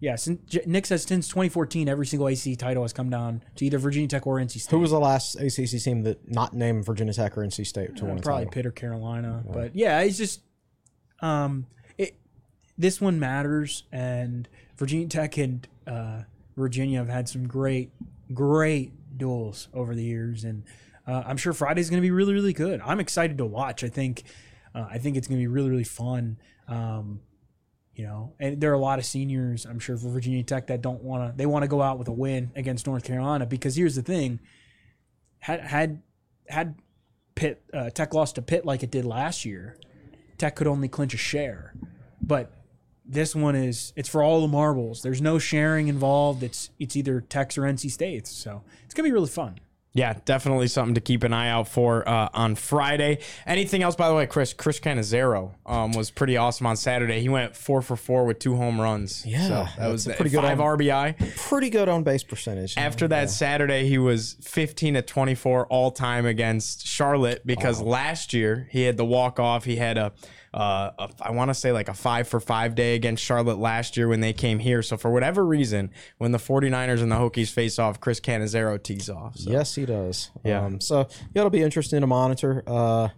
[0.00, 3.66] Yeah, since J- Nick says since 2014, every single ACC title has come down to
[3.66, 4.70] either Virginia Tech or NC State.
[4.70, 8.04] Who was the last ACC team that not named Virginia Tech or NC State to
[8.04, 8.52] Uh, win a probably title?
[8.52, 9.44] Pitt or Carolina.
[9.52, 10.40] But yeah, it's just
[11.20, 11.66] um,
[11.98, 12.16] it.
[12.78, 16.22] This one matters, and Virginia Tech and uh,
[16.56, 17.90] Virginia have had some great,
[18.32, 20.64] great duels over the years, and
[21.06, 22.80] uh, I'm sure Friday's going to be really, really good.
[22.84, 23.84] I'm excited to watch.
[23.84, 24.24] I think,
[24.74, 26.38] uh, I think it's going to be really, really fun.
[26.66, 27.20] Um,
[27.94, 30.80] you know, and there are a lot of seniors, I'm sure, for Virginia Tech that
[30.80, 31.36] don't want to.
[31.36, 34.40] They want to go out with a win against North Carolina because here's the thing:
[35.38, 36.02] had had
[36.48, 36.76] had
[37.34, 39.76] Pitt uh, Tech lost to Pitt like it did last year,
[40.38, 41.74] Tech could only clinch a share.
[42.22, 42.52] But
[43.04, 45.02] this one is it's for all the marbles.
[45.02, 46.42] There's no sharing involved.
[46.42, 48.30] It's it's either Tech's or NC State's.
[48.30, 49.58] So it's gonna be really fun.
[49.92, 53.18] Yeah, definitely something to keep an eye out for uh, on Friday.
[53.44, 54.52] Anything else, by the way, Chris?
[54.52, 57.20] Chris Cannizzaro um, was pretty awesome on Saturday.
[57.20, 59.26] He went four for four with two home runs.
[59.26, 61.36] Yeah, so that was a pretty good five on- RBI.
[61.48, 62.78] Pretty good on base percentage.
[62.78, 68.68] After that Saturday, he was 15 to 24 all time against Charlotte because last year
[68.70, 69.64] he had the walk off.
[69.64, 70.12] He had a,
[70.52, 73.96] uh, a I want to say like a five for five day against Charlotte last
[73.96, 74.82] year when they came here.
[74.82, 79.08] So for whatever reason, when the 49ers and the Hokies face off, Chris Cannizzaro tees
[79.08, 79.36] off.
[79.36, 79.50] So.
[79.50, 80.30] Yes, he does.
[80.44, 80.64] Yeah.
[80.64, 82.64] Um, so yeah, it'll be interesting to monitor.
[82.66, 83.08] Uh,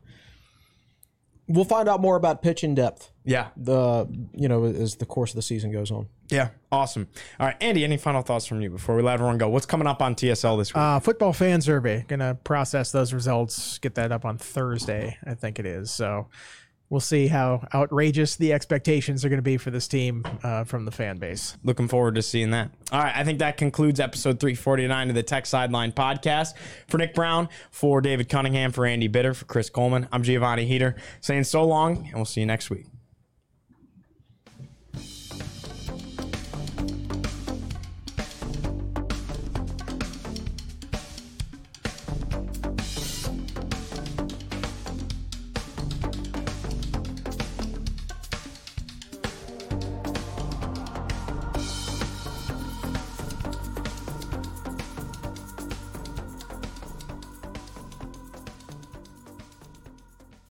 [1.49, 3.11] we'll find out more about pitch in depth.
[3.25, 3.49] Yeah.
[3.57, 6.09] The you know as the course of the season goes on.
[6.29, 6.49] Yeah.
[6.71, 7.09] Awesome.
[7.39, 9.49] All right, Andy, any final thoughts from you before we let everyone go?
[9.49, 10.79] What's coming up on TSL this week?
[10.79, 12.05] Uh, football fan survey.
[12.09, 13.79] Gonna process those results.
[13.79, 15.91] Get that up on Thursday, I think it is.
[15.91, 16.29] So
[16.93, 20.85] we'll see how outrageous the expectations are going to be for this team uh, from
[20.85, 21.57] the fan base.
[21.65, 22.71] Looking forward to seeing that.
[22.93, 26.53] All right, I think that concludes episode 349 of the Tech Sideline podcast.
[26.89, 30.95] For Nick Brown, for David Cunningham, for Andy Bitter, for Chris Coleman, I'm Giovanni Heater
[31.23, 32.92] saying so long, and we'll see you next week.